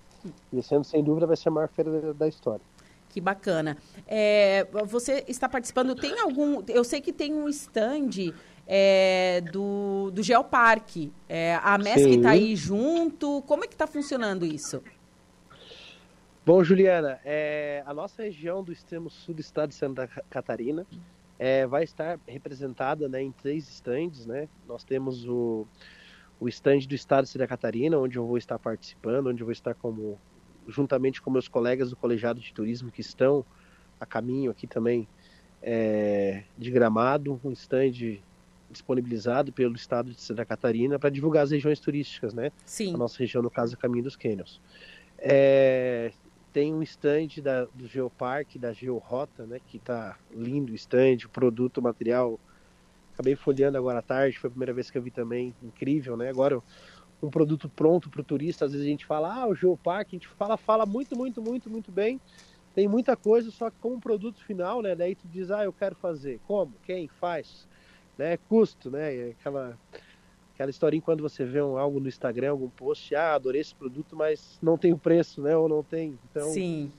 [0.51, 2.61] E esse ano, sem dúvida, vai ser a maior feira da, da história.
[3.09, 3.77] Que bacana.
[4.07, 6.63] É, você está participando, tem algum.
[6.67, 8.33] Eu sei que tem um stand
[8.67, 11.11] é, do, do Geoparque.
[11.29, 13.41] É, a MESC está aí junto.
[13.43, 14.81] Como é que está funcionando isso?
[16.45, 20.85] Bom, Juliana, é, a nossa região do extremo sul do estado de Santa Catarina
[21.39, 24.27] é, vai estar representada né, em três stands.
[24.27, 24.47] Né?
[24.67, 25.65] Nós temos o,
[26.39, 29.51] o stand do estado de Santa Catarina, onde eu vou estar participando, onde eu vou
[29.51, 30.19] estar como
[30.67, 33.43] juntamente com meus colegas do colegiado de turismo que estão
[33.99, 35.07] a caminho aqui também
[35.63, 38.19] é, de Gramado, um stand
[38.69, 42.51] disponibilizado pelo estado de Santa Catarina para divulgar as regiões turísticas, né?
[42.65, 42.93] Sim.
[42.93, 44.61] A nossa região, no caso, o Caminho dos Canyons.
[45.17, 46.11] É,
[46.55, 49.59] tem um stand da, do Geoparque, da Georrota, né?
[49.67, 52.39] Que está lindo o stand, o produto, o material.
[53.13, 56.29] Acabei folheando agora à tarde, foi a primeira vez que eu vi também, incrível, né?
[56.29, 56.63] Agora
[57.21, 58.63] um produto pronto para o turista.
[58.63, 61.69] Às vezes a gente fala, ah, o Geoparque, a gente fala, fala muito, muito, muito,
[61.69, 62.21] muito bem.
[62.73, 64.95] Tem muita coisa, só que como produto final, né?
[64.95, 66.39] Daí tu diz, ah, eu quero fazer.
[66.47, 66.71] Como?
[66.85, 67.67] Quem faz?
[68.17, 68.37] Né?
[68.37, 69.31] Custo, né?
[69.31, 69.77] Aquela,
[70.55, 74.15] aquela historinha quando você vê um, algo no Instagram, algum post, ah, adorei esse produto,
[74.15, 75.55] mas não tem o preço, né?
[75.55, 76.17] Ou não tem.
[76.31, 76.91] Então, Sim.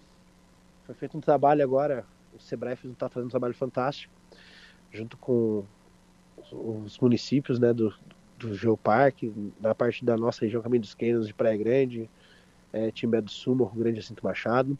[0.84, 4.12] Foi feito um trabalho agora, o Sebrae está fazendo um trabalho fantástico,
[4.92, 5.64] junto com
[6.52, 7.92] os municípios né, do,
[8.38, 12.08] do Geoparque, na parte da nossa região Caminho dos Quênios de Praia Grande,
[12.72, 14.78] é, Timbé do Sul, Morro Grande Jacinto Machado.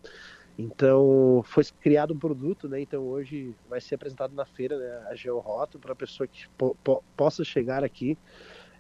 [0.57, 2.81] Então foi criado um produto, né?
[2.81, 6.77] Então hoje vai ser apresentado na feira né, a Georrota para a pessoa que po
[6.85, 8.17] po possa chegar aqui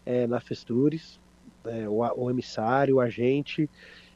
[0.07, 1.21] é, na Festures,
[1.65, 3.69] é, o, o, emissário, o agente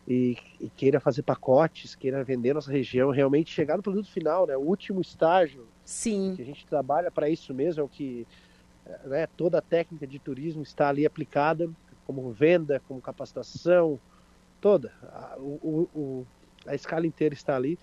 [0.09, 4.57] e, e, queira fazer pacotes, queira vender nossa região, realmente chegar no produto final, né?
[4.57, 5.67] O último estágio.
[5.85, 6.35] Sim.
[6.37, 8.27] Que a gente trabalha para isso mesmo, é o que
[9.05, 11.69] né, toda a técnica de turismo está ali aplicada,
[12.07, 13.99] como venda, como capacitação,
[14.61, 14.93] toda.
[15.03, 16.27] A, o, o,
[16.67, 17.79] a escala inteira está ali.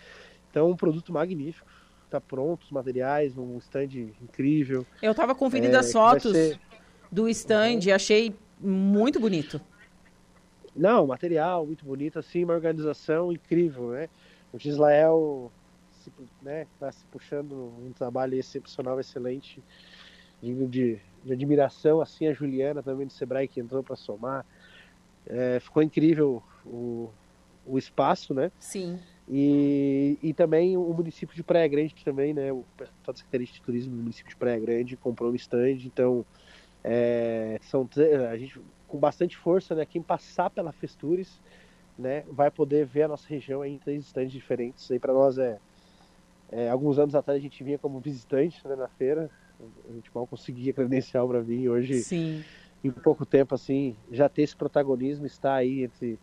[0.49, 1.68] Então, um produto magnífico.
[2.05, 3.89] Está pronto, os materiais, um stand
[4.22, 4.86] incrível.
[5.01, 6.58] Eu estava conferindo é, as fotos ser...
[7.12, 9.62] do stand achei muito bonito.
[10.76, 14.10] Não, material muito bonito, assim, uma organização incrível, né?
[14.53, 15.51] O Gislael
[15.99, 19.62] se, né, tá se puxando um trabalho excepcional, excelente,
[20.41, 24.45] digno de, de admiração, assim a Juliana também do Sebrae que entrou para somar.
[25.26, 27.10] É, ficou incrível o,
[27.66, 28.51] o espaço, né?
[28.60, 28.99] Sim.
[29.30, 32.51] E, e também o município de Praia Grande também, né?
[32.53, 36.26] O pessoal da Secretaria de Turismo do município de Praia Grande comprou um stand, então
[36.89, 37.88] é, são
[38.31, 39.85] a gente com bastante força, né?
[39.85, 41.41] Quem passar pela Festures,
[41.99, 44.89] né, vai poder ver a nossa região em três stands diferentes.
[44.89, 45.59] Aí para nós é,
[46.49, 49.29] é, alguns anos atrás a gente vinha como visitante né, na feira,
[49.89, 51.67] a gente mal conseguia credencial para vir.
[51.67, 52.41] Hoje, Sim.
[52.81, 56.17] em pouco tempo assim, já ter esse protagonismo está aí entre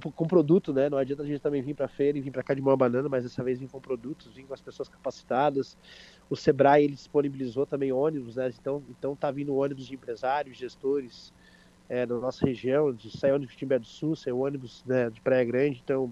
[0.00, 0.88] com, com produto, né?
[0.88, 2.76] Não adianta a gente também vir para a feira e vir para cá de uma
[2.76, 5.76] banana, mas dessa vez vir com produtos, vir com as pessoas capacitadas.
[6.30, 8.50] O Sebrae ele disponibilizou também ônibus, né?
[8.58, 11.32] Então, então tá vindo ônibus de empresários, gestores
[11.88, 15.20] é, da nossa região, de sai ônibus de Timbé do Sul, sai ônibus né, de
[15.20, 16.10] Praia Grande, então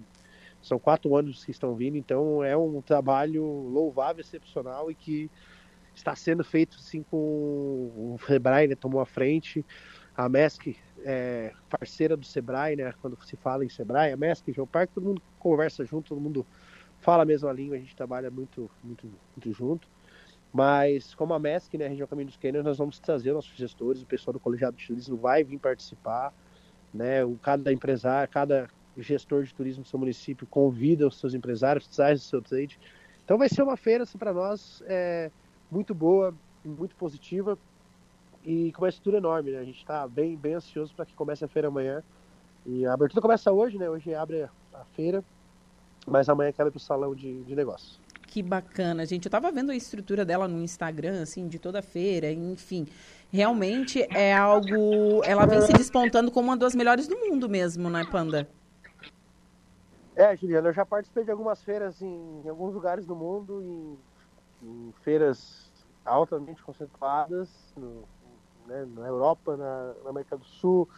[0.61, 5.31] são quatro ônibus que estão vindo, então é um trabalho louvável, excepcional e que
[5.95, 9.65] está sendo feito assim com o Sebrae, né, tomou a frente,
[10.15, 14.95] a MESC é parceira do Sebrae, né, quando se fala em Sebrae, a MESC, Geoparque,
[14.95, 16.47] todo mundo conversa junto, todo mundo
[17.01, 19.89] fala a mesma língua, a gente trabalha muito, muito, muito junto.
[20.53, 24.03] Mas como a MESC, né, a região Caminho dos Cânions, nós vamos trazer nossos gestores,
[24.03, 26.35] o pessoal do colegiado de turismo vai vir participar,
[26.93, 31.87] né, o, cada empresário, cada gestor de turismo do seu município convida os seus empresários,
[31.87, 32.79] traz o seu trade.
[33.25, 35.31] Então vai ser uma feira assim, para nós é,
[35.71, 36.35] muito boa,
[36.65, 37.57] muito positiva
[38.45, 39.51] e com uma estrutura enorme.
[39.53, 39.59] Né?
[39.59, 42.03] A gente está bem, bem ansioso para que comece a feira amanhã.
[42.67, 43.89] E a abertura começa hoje, né?
[43.89, 45.25] Hoje abre a feira,
[46.07, 47.99] mas amanhã cabe para o salão de, de negócios.
[48.27, 49.25] Que bacana, gente.
[49.25, 52.87] Eu tava vendo a estrutura dela no Instagram, assim, de toda feira, enfim.
[53.33, 55.25] Realmente é algo.
[55.25, 58.49] Ela vem se despontando como uma das melhores do mundo mesmo, né, Panda?
[60.15, 63.99] É, Juliana, eu já participei de algumas feiras em, em alguns lugares do mundo, em,
[64.69, 65.73] em feiras
[66.05, 68.05] altamente conceituadas, no,
[68.71, 70.89] né, na Europa, na, na, América do Sul,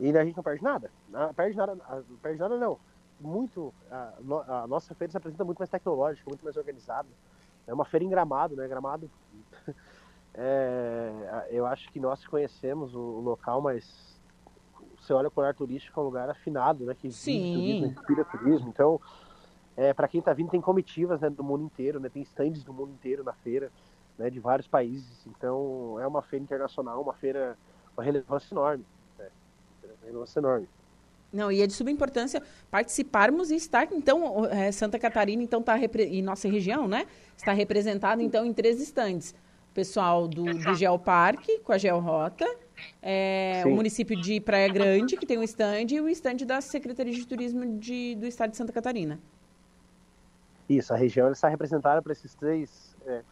[0.00, 0.90] e a gente não perde nada.
[1.08, 2.78] Não perde nada, não perde nada não.
[3.20, 4.14] Muito, a,
[4.48, 7.08] a, nossa feira se apresenta muito mais tecnológica, muito mais organizada.
[7.66, 8.66] É uma feira em Gramado, né?
[8.66, 9.10] Gramado,
[10.34, 14.20] é, eu acho que nós conhecemos o, o local, mas
[14.98, 16.94] você olha o colar turístico é um lugar afinado, né?
[16.94, 17.52] Que Sim.
[17.54, 18.68] turismo, inspira turismo.
[18.68, 19.00] Então,
[19.76, 22.08] é, para quem está vindo, tem comitivas né, do mundo inteiro, né?
[22.08, 23.70] Tem stands do mundo inteiro na feira,
[24.22, 24.30] né?
[24.30, 25.26] De vários países.
[25.26, 27.58] Então, é uma feira internacional, uma feira
[27.96, 28.84] uma relevância enorme.
[29.18, 29.26] Né?
[29.82, 30.68] Uma relevância enorme.
[31.32, 35.78] Não, e é de suma importância participarmos e estar, então, é, Santa Catarina, então, tá
[35.78, 37.06] e nossa região, né?
[37.34, 39.34] Está representada, então, em três estandes.
[39.70, 42.44] O pessoal do, do Geoparque, com a Georrota,
[43.00, 47.14] é, o município de Praia Grande, que tem um stand, e o stand da Secretaria
[47.14, 49.18] de Turismo de, do Estado de Santa Catarina.
[50.68, 52.94] Isso, a região está representada por esses três.
[53.06, 53.22] É,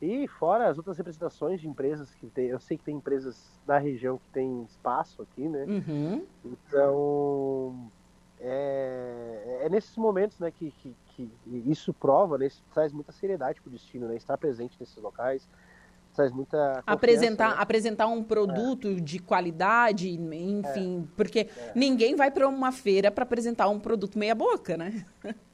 [0.00, 2.46] e fora as outras representações de empresas que tem.
[2.46, 5.64] Eu sei que tem empresas da região que tem espaço aqui, né?
[5.64, 6.26] Uhum.
[6.44, 7.90] Então.
[8.42, 11.30] É, é, nesses momentos né, que, que, que
[11.66, 15.46] isso prova, né, isso traz muita seriedade para o destino, né, estar presente nesses locais,
[16.14, 17.56] traz muita apresentar né?
[17.58, 18.94] apresentar um produto é.
[18.94, 21.14] de qualidade enfim é.
[21.16, 21.72] porque é.
[21.74, 25.06] ninguém vai para uma feira para apresentar um produto meia boca né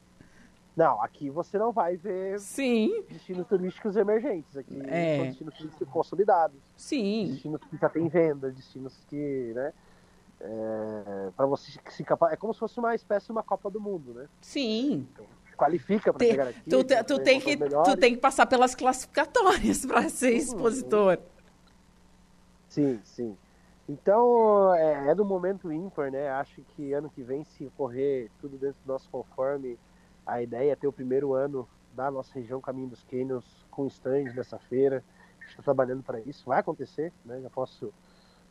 [0.77, 5.17] não aqui você não vai ver sim destinos turísticos emergentes aqui é.
[5.17, 9.73] são destinos turísticos consolidados sim destinos que já tem venda destinos que né
[10.39, 13.81] é, para você se capaz é como se fosse uma espécie de uma Copa do
[13.81, 15.25] Mundo né sim então,
[15.57, 16.71] qualifica para chegar aqui.
[16.71, 20.37] Tu, tu, tu tem que, tu tem que passar pelas classificatórias para ser uhum.
[20.37, 21.19] expositor.
[22.69, 23.37] Sim, sim.
[23.89, 26.29] Então, é, é do momento ímpar, né?
[26.31, 29.79] Acho que ano que vem, se ocorrer tudo dentro do nosso conforme,
[30.27, 34.35] a ideia é ter o primeiro ano da nossa região Caminho dos Canyons com stand
[34.35, 35.03] nessa feira.
[35.47, 36.45] Estou trabalhando para isso.
[36.47, 37.41] Vai acontecer, né?
[37.41, 37.95] Já posso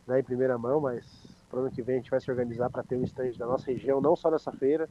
[0.08, 1.06] dar em primeira mão, mas
[1.50, 3.46] para o ano que vem a gente vai se organizar para ter um stand da
[3.46, 4.90] nossa região, não só nessa feira,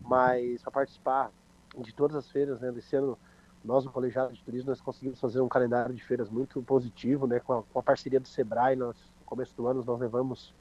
[0.00, 1.30] mas para participar
[1.78, 2.72] de todas as feiras, né?
[2.72, 3.16] Desse ano,
[3.64, 7.40] nós, no Colegiado de Turismo, nós conseguimos fazer um calendário de feiras muito positivo, né?
[7.40, 10.54] Com a, com a parceria do Sebrae, nós, no começo do ano, nós levamos...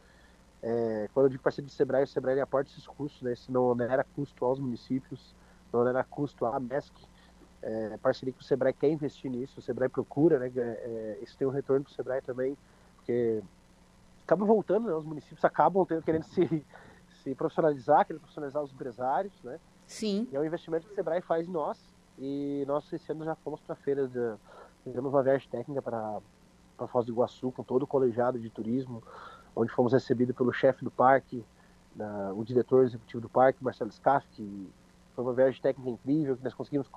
[0.61, 3.33] É, quando eu digo parceria do Sebrae, o Sebrae aporta esses custos, né?
[3.33, 5.35] Isso não era custo aos municípios,
[5.71, 6.93] não era custo à MESC,
[7.61, 10.51] é, parceria que o Sebrae quer investir nisso, o Sebrae procura, né?
[10.55, 12.57] É, isso tem um retorno para o Sebrae também,
[12.95, 13.41] porque
[14.23, 14.93] acaba voltando, né?
[14.93, 16.65] Os municípios acabam tendo, querendo se,
[17.23, 19.59] se profissionalizar, querendo profissionalizar os empresários, né?
[19.85, 20.27] Sim.
[20.31, 21.79] E é um investimento que o Sebrae faz em nós.
[22.19, 24.35] E nós esse ano já fomos para a feira, de,
[24.83, 26.19] fizemos uma viagem técnica para
[26.77, 29.03] para Foz do Iguaçu com todo o colegiado de turismo,
[29.55, 31.43] onde fomos recebidos pelo chefe do parque,
[31.95, 34.69] da, o diretor executivo do parque, Marcelo Scaff, que
[35.17, 36.87] foi uma viagem técnica incrível, que nós conseguimos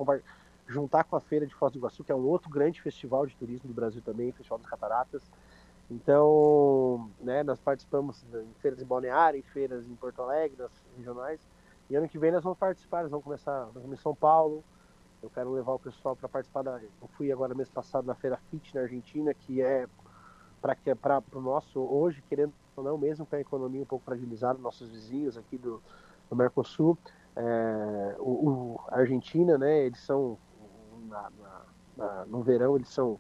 [0.69, 3.35] juntar com a Feira de Foz do Iguaçu, que é um outro grande festival de
[3.35, 5.23] turismo do Brasil também, Festival das Cataratas.
[5.91, 11.41] Então, né, nós participamos em feiras em Balneário, em feiras em Porto Alegre, nas regionais.
[11.89, 14.63] E ano que vem nós vamos participar, nós vamos começar nós vamos em São Paulo.
[15.23, 16.79] Eu quero levar o pessoal para participar da.
[16.79, 19.87] Eu fui agora mês passado na Feira Fit na Argentina, que é
[20.61, 24.91] para o nosso, hoje, querendo ou não, mesmo com a economia um pouco fragilizada, nossos
[24.91, 25.83] vizinhos aqui do,
[26.29, 26.99] do Mercosul,
[27.37, 30.39] é, o, o, a Argentina, né, eles são,
[31.09, 31.31] na,
[31.97, 33.19] na, no verão, eles são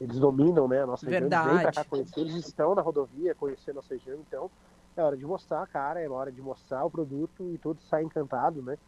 [0.00, 1.48] eles dominam né, a nossa Verdade.
[1.48, 4.50] região, eles vêm cá conhecer, eles estão na rodovia, conhecer a nossa região, então
[4.96, 8.06] é hora de mostrar a cara, é hora de mostrar o produto e todos saem
[8.06, 8.78] encantados, né?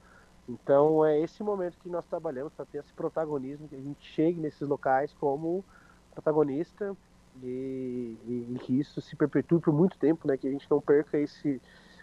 [0.49, 4.41] Então é esse momento que nós trabalhamos para ter esse protagonismo, que a gente chegue
[4.41, 5.65] nesses locais como
[6.12, 6.97] protagonista
[7.43, 10.37] e, e, e, que isso se perpetue por muito tempo, né?
[10.37, 11.61] Que a gente não perca esse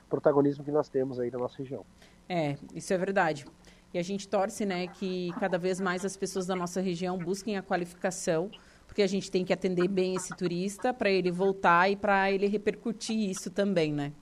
[0.08, 1.84] protagonismo que nós temos aí na nossa região.
[2.28, 3.46] É, isso é verdade.
[3.94, 7.58] E a gente torce, né, que cada vez mais as pessoas da nossa região busquem
[7.58, 8.52] a qualificação
[8.96, 12.48] porque a gente tem que atender bem esse turista para ele voltar e para ele
[12.48, 14.14] repercutir isso também, né?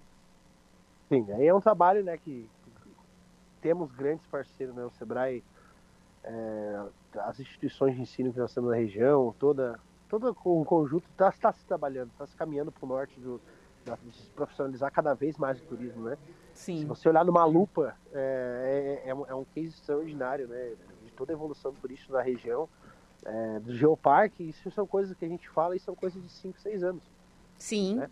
[1.10, 2.50] Sim, aí é um trabalho, né, que
[3.62, 5.44] temos grandes parceiros, né, o Sebrae,
[6.24, 6.86] é,
[7.20, 11.52] as instituições de ensino que nós temos na região, toda, todo o conjunto está tá
[11.52, 13.40] se trabalhando, está se caminhando para o norte do,
[13.86, 16.18] de se profissionalizar cada vez mais o turismo, né?
[16.54, 16.80] Sim.
[16.80, 20.74] Se você olhar numa lupa, é, é, é, um, é um case extraordinário, né?
[21.04, 22.70] De toda a evolução do turismo na região
[23.26, 26.60] é, do Geoparque, isso são coisas que a gente fala e são coisas de 5,
[26.60, 27.04] 6 anos.
[27.58, 27.96] Sim.
[27.96, 28.10] Né?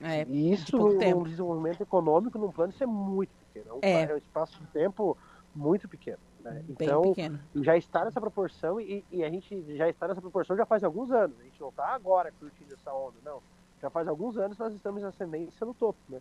[0.00, 3.78] É, e isso, um desenvolvimento econômico num plano, isso é muito pequeno.
[3.82, 4.14] É um, é.
[4.14, 5.16] um espaço de tempo
[5.54, 6.18] muito pequeno.
[6.40, 6.64] Né?
[6.68, 7.40] Então, pequeno.
[7.56, 11.10] já está nessa proporção e, e, a gente já está nessa proporção já faz alguns
[11.10, 11.38] anos.
[11.40, 13.42] A gente não está agora curtindo essa onda, não.
[13.80, 16.20] Já faz alguns anos nós estamos em ascendência no topo, né?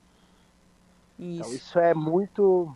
[1.20, 1.42] Isso.
[1.42, 2.76] Então, isso é muito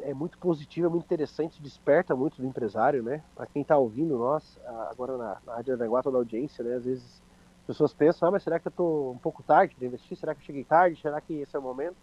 [0.00, 3.22] é muito positiva, é muito interessante, desperta muito do empresário, né?
[3.34, 4.58] Para quem está ouvindo nós,
[4.90, 6.74] agora na, na Rádio Aranguá, toda a audiência, né?
[6.74, 7.22] Às vezes
[7.60, 10.16] as pessoas pensam, ah, mas será que eu estou um pouco tarde para investir?
[10.16, 11.00] Será que eu cheguei tarde?
[11.00, 11.96] Será que esse é o momento?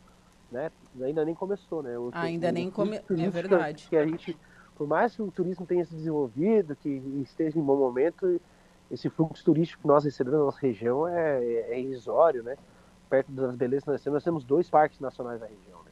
[0.52, 0.72] Né?
[1.02, 1.98] Ainda nem começou, né?
[1.98, 3.88] O, Ainda nem começou, é verdade.
[3.90, 4.38] Que a gente,
[4.76, 6.90] por mais que o turismo tenha se desenvolvido, que
[7.24, 8.40] esteja em bom momento,
[8.92, 12.58] esse fluxo turístico que nós recebemos na nossa região é, é, é irrisório, né?
[13.14, 15.92] Perto das belezas que nós temos, nós temos dois parques nacionais na região, né?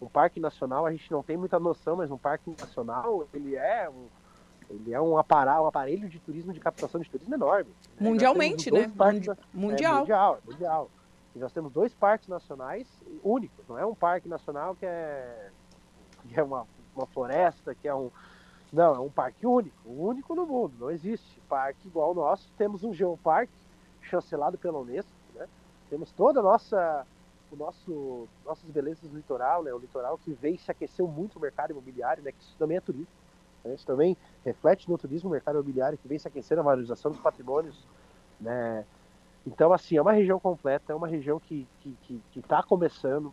[0.00, 3.90] um parque nacional a gente não tem muita noção, mas um parque nacional ele é
[3.90, 4.06] um
[4.70, 7.68] ele é um aparelho, um aparelho de turismo de captação de turismo enorme.
[8.00, 8.08] Né?
[8.08, 8.90] Mundialmente, né?
[8.96, 9.96] Parques, mundial.
[9.96, 10.90] É, mundial, mundial.
[11.36, 12.88] E nós temos dois parques nacionais
[13.22, 13.68] únicos.
[13.68, 15.50] Não é um parque nacional que é
[16.26, 16.66] que é uma,
[16.96, 18.10] uma floresta, que é um
[18.72, 20.72] não, é um parque único, único no mundo.
[20.80, 22.50] Não existe parque igual o nosso.
[22.56, 23.52] Temos um geoparque
[24.00, 25.21] chancelado pela Unesco?
[25.92, 27.06] Temos toda a nossa
[27.50, 29.74] o nosso nossas belezas do litoral, né?
[29.74, 32.32] O litoral que vem se aqueceu muito o mercado imobiliário, né?
[32.32, 33.12] Que isso também é turismo.
[33.62, 33.74] Né?
[33.74, 37.20] Isso também reflete no turismo, o mercado imobiliário que vem se aquecendo a valorização dos
[37.20, 37.78] patrimônios,
[38.40, 38.86] né?
[39.46, 43.30] Então, assim, é uma região completa, é uma região que está que, que, tá começando.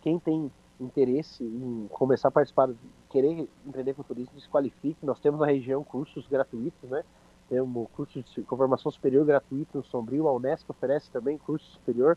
[0.00, 0.50] Quem tem
[0.80, 2.70] interesse em começar a participar,
[3.10, 5.04] querer empreender com turismo, se qualifique.
[5.04, 7.04] Nós temos na região cursos gratuitos, né?
[7.48, 12.16] Temos curso de formação superior gratuito no Sombrio, a Unesco oferece também curso superior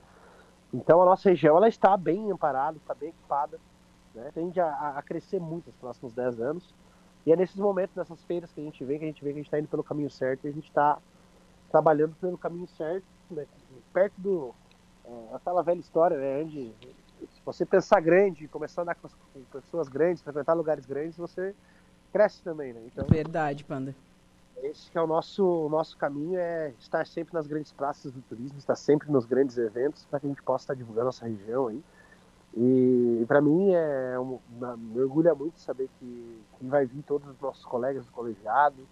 [0.74, 3.60] então a nossa região ela está bem amparada, está bem equipada,
[4.16, 4.32] né?
[4.34, 6.74] tende a, a, crescer muito nos próximos 10 anos.
[7.26, 9.36] E é nesses momentos, nessas feiras que a gente vê, que a gente vê que
[9.36, 10.98] a gente está indo pelo caminho certo e a gente está
[11.70, 13.46] trabalhando pelo caminho certo, né?
[13.94, 14.56] perto do.
[15.04, 16.44] É, aquela velha história, né?
[16.44, 16.74] Onde
[17.20, 19.10] se você pensar grande, começar a andar com,
[19.52, 21.56] pessoas grandes, frequentar lugares grandes, você
[22.12, 22.82] cresce também, né?
[22.86, 23.96] Então, Verdade, Panda.
[24.64, 28.58] Esse é o nosso, o nosso caminho, é estar sempre nas grandes praças do turismo,
[28.60, 31.84] estar sempre nos grandes eventos, para que a gente possa estar divulgando nossa região aí.
[32.56, 34.40] E, para mim é um,
[34.78, 38.86] me orgulha muito saber que, que vai vir todos os nossos colegas do colegiado,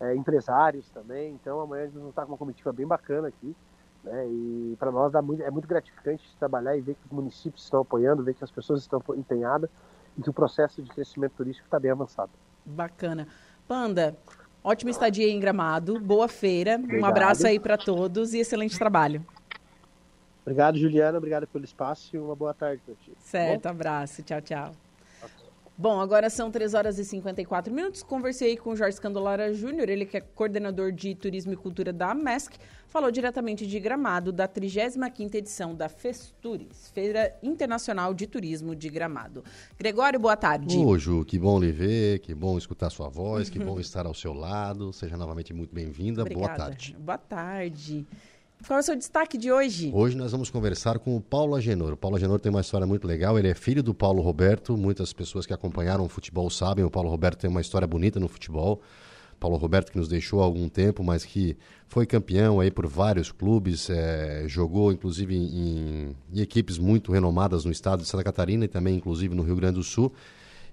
[0.00, 1.32] é, empresários também.
[1.32, 3.54] Então amanhã a gente vai estar com uma comitiva bem bacana aqui.
[4.02, 4.26] Né?
[4.26, 7.80] E para nós dá muito, é muito gratificante trabalhar e ver que os municípios estão
[7.80, 9.70] apoiando, ver que as pessoas estão empenhadas
[10.16, 12.30] e que o processo de crescimento turístico está bem avançado.
[12.64, 13.28] Bacana.
[13.66, 14.16] Panda,
[14.68, 17.00] Ótima estadia em Gramado, boa feira, Obrigado.
[17.00, 19.24] um abraço aí para todos e excelente trabalho.
[20.44, 23.14] Obrigado, Juliana, obrigado pelo espaço e uma boa tarde para ti.
[23.18, 23.70] Certo, Bom?
[23.70, 24.87] abraço, tchau, tchau.
[25.80, 28.02] Bom, agora são 3 horas e 54 minutos.
[28.02, 32.12] Conversei com o Jorge Scandolara Júnior, ele que é coordenador de Turismo e Cultura da
[32.16, 32.56] MESC,
[32.88, 39.44] falou diretamente de Gramado, da 35ª edição da Festures, Feira Internacional de Turismo de Gramado.
[39.78, 40.76] Gregório, boa tarde.
[40.76, 44.14] Ô, Ju, que bom lhe ver, que bom escutar sua voz, que bom estar ao
[44.14, 44.92] seu lado.
[44.92, 46.24] Seja novamente muito bem-vinda.
[46.24, 46.96] Boa tarde.
[46.98, 48.04] Boa tarde.
[48.66, 49.90] Qual é o seu destaque de hoje?
[49.94, 51.92] Hoje nós vamos conversar com o Paulo Agenor.
[51.92, 53.38] O Paulo Agenor tem uma história muito legal.
[53.38, 54.76] Ele é filho do Paulo Roberto.
[54.76, 56.84] Muitas pessoas que acompanharam o futebol sabem.
[56.84, 58.82] O Paulo Roberto tem uma história bonita no futebol.
[59.38, 61.56] Paulo Roberto que nos deixou há algum tempo, mas que
[61.86, 67.70] foi campeão aí por vários clubes, é, jogou inclusive em, em, equipes muito renomadas no
[67.70, 70.12] estado de Santa Catarina e também inclusive no Rio Grande do Sul.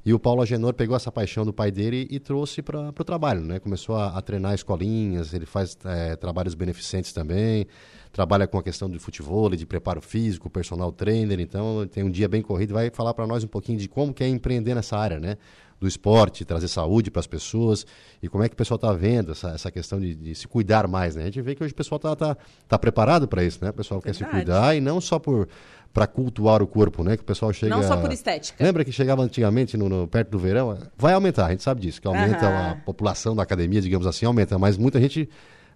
[0.06, 3.42] E o Paulo Agenor pegou essa paixão do pai dele e trouxe para o trabalho,
[3.42, 3.58] né?
[3.58, 7.66] Começou a, a, treinar escolinhas, ele faz é, trabalhos beneficentes também,
[8.12, 12.28] trabalha com a questão de futebol, de preparo físico, personal trainer, então tem um dia
[12.28, 15.20] bem corrido, vai falar para nós um pouquinho de como que é empreender nessa área,
[15.20, 15.38] né?
[15.86, 17.86] Do esporte, trazer saúde para as pessoas
[18.24, 20.88] e como é que o pessoal está vendo essa, essa questão de, de, se cuidar
[20.88, 21.22] mais, né?
[21.22, 22.38] A gente vê que hoje o pessoal está tá,
[22.68, 23.70] tá preparado para isso, né?
[23.70, 24.18] O pessoal Verdade.
[24.18, 25.48] quer se cuidar e não só por
[25.94, 27.16] para cultuar o corpo, né?
[27.16, 27.74] Que o pessoal chega.
[27.74, 28.62] Não só por estética.
[28.62, 30.78] Lembra que chegava antigamente no, no perto do verão?
[30.98, 32.72] Vai aumentar, a gente sabe disso, que aumenta uhum.
[32.72, 35.30] a população da academia, digamos assim, aumenta, mas muita gente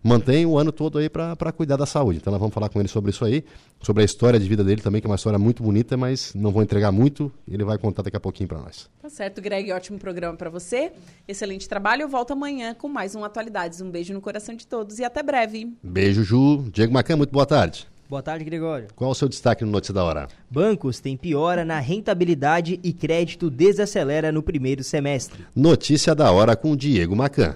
[0.04, 2.20] mantém o ano todo aí para cuidar da saúde.
[2.20, 3.44] Então nós vamos falar com ele sobre isso aí,
[3.82, 6.52] sobre a história de vida dele também, que é uma história muito bonita, mas não
[6.52, 8.90] vou entregar muito, ele vai contar daqui a pouquinho para nós.
[9.02, 10.92] Tá certo, Greg, ótimo programa para você.
[11.28, 12.04] Excelente trabalho.
[12.04, 13.82] Eu volto amanhã com mais um Atualidades.
[13.82, 15.74] Um beijo no coração de todos e até breve.
[15.84, 16.66] Beijo, Ju.
[16.72, 17.88] Diego Macan, muito boa tarde.
[18.10, 18.88] Boa tarde, Gregório.
[18.96, 20.28] Qual o seu destaque no Notícia da Hora?
[20.50, 25.46] Bancos têm piora na rentabilidade e crédito desacelera no primeiro semestre.
[25.56, 27.56] Notícia da Hora com Diego Macan.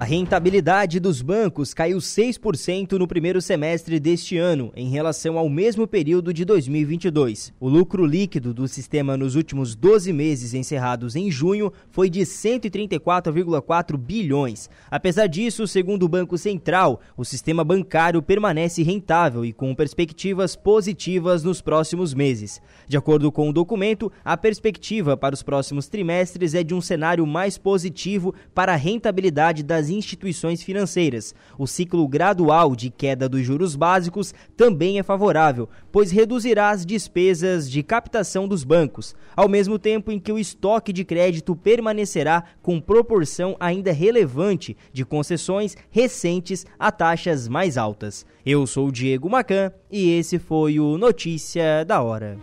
[0.00, 5.88] A rentabilidade dos bancos caiu 6% no primeiro semestre deste ano, em relação ao mesmo
[5.88, 7.52] período de 2022.
[7.58, 13.96] O lucro líquido do sistema nos últimos 12 meses encerrados em junho foi de 134,4
[13.96, 14.70] bilhões.
[14.88, 21.42] Apesar disso, segundo o Banco Central, o sistema bancário permanece rentável e com perspectivas positivas
[21.42, 22.62] nos próximos meses.
[22.86, 27.26] De acordo com o documento, a perspectiva para os próximos trimestres é de um cenário
[27.26, 31.34] mais positivo para a rentabilidade instituições financeiras.
[31.58, 37.70] O ciclo gradual de queda dos juros básicos também é favorável, pois reduzirá as despesas
[37.70, 42.80] de captação dos bancos, ao mesmo tempo em que o estoque de crédito permanecerá com
[42.80, 48.26] proporção ainda relevante de concessões recentes a taxas mais altas.
[48.44, 52.38] Eu sou o Diego Macan e esse foi o Notícia da Hora.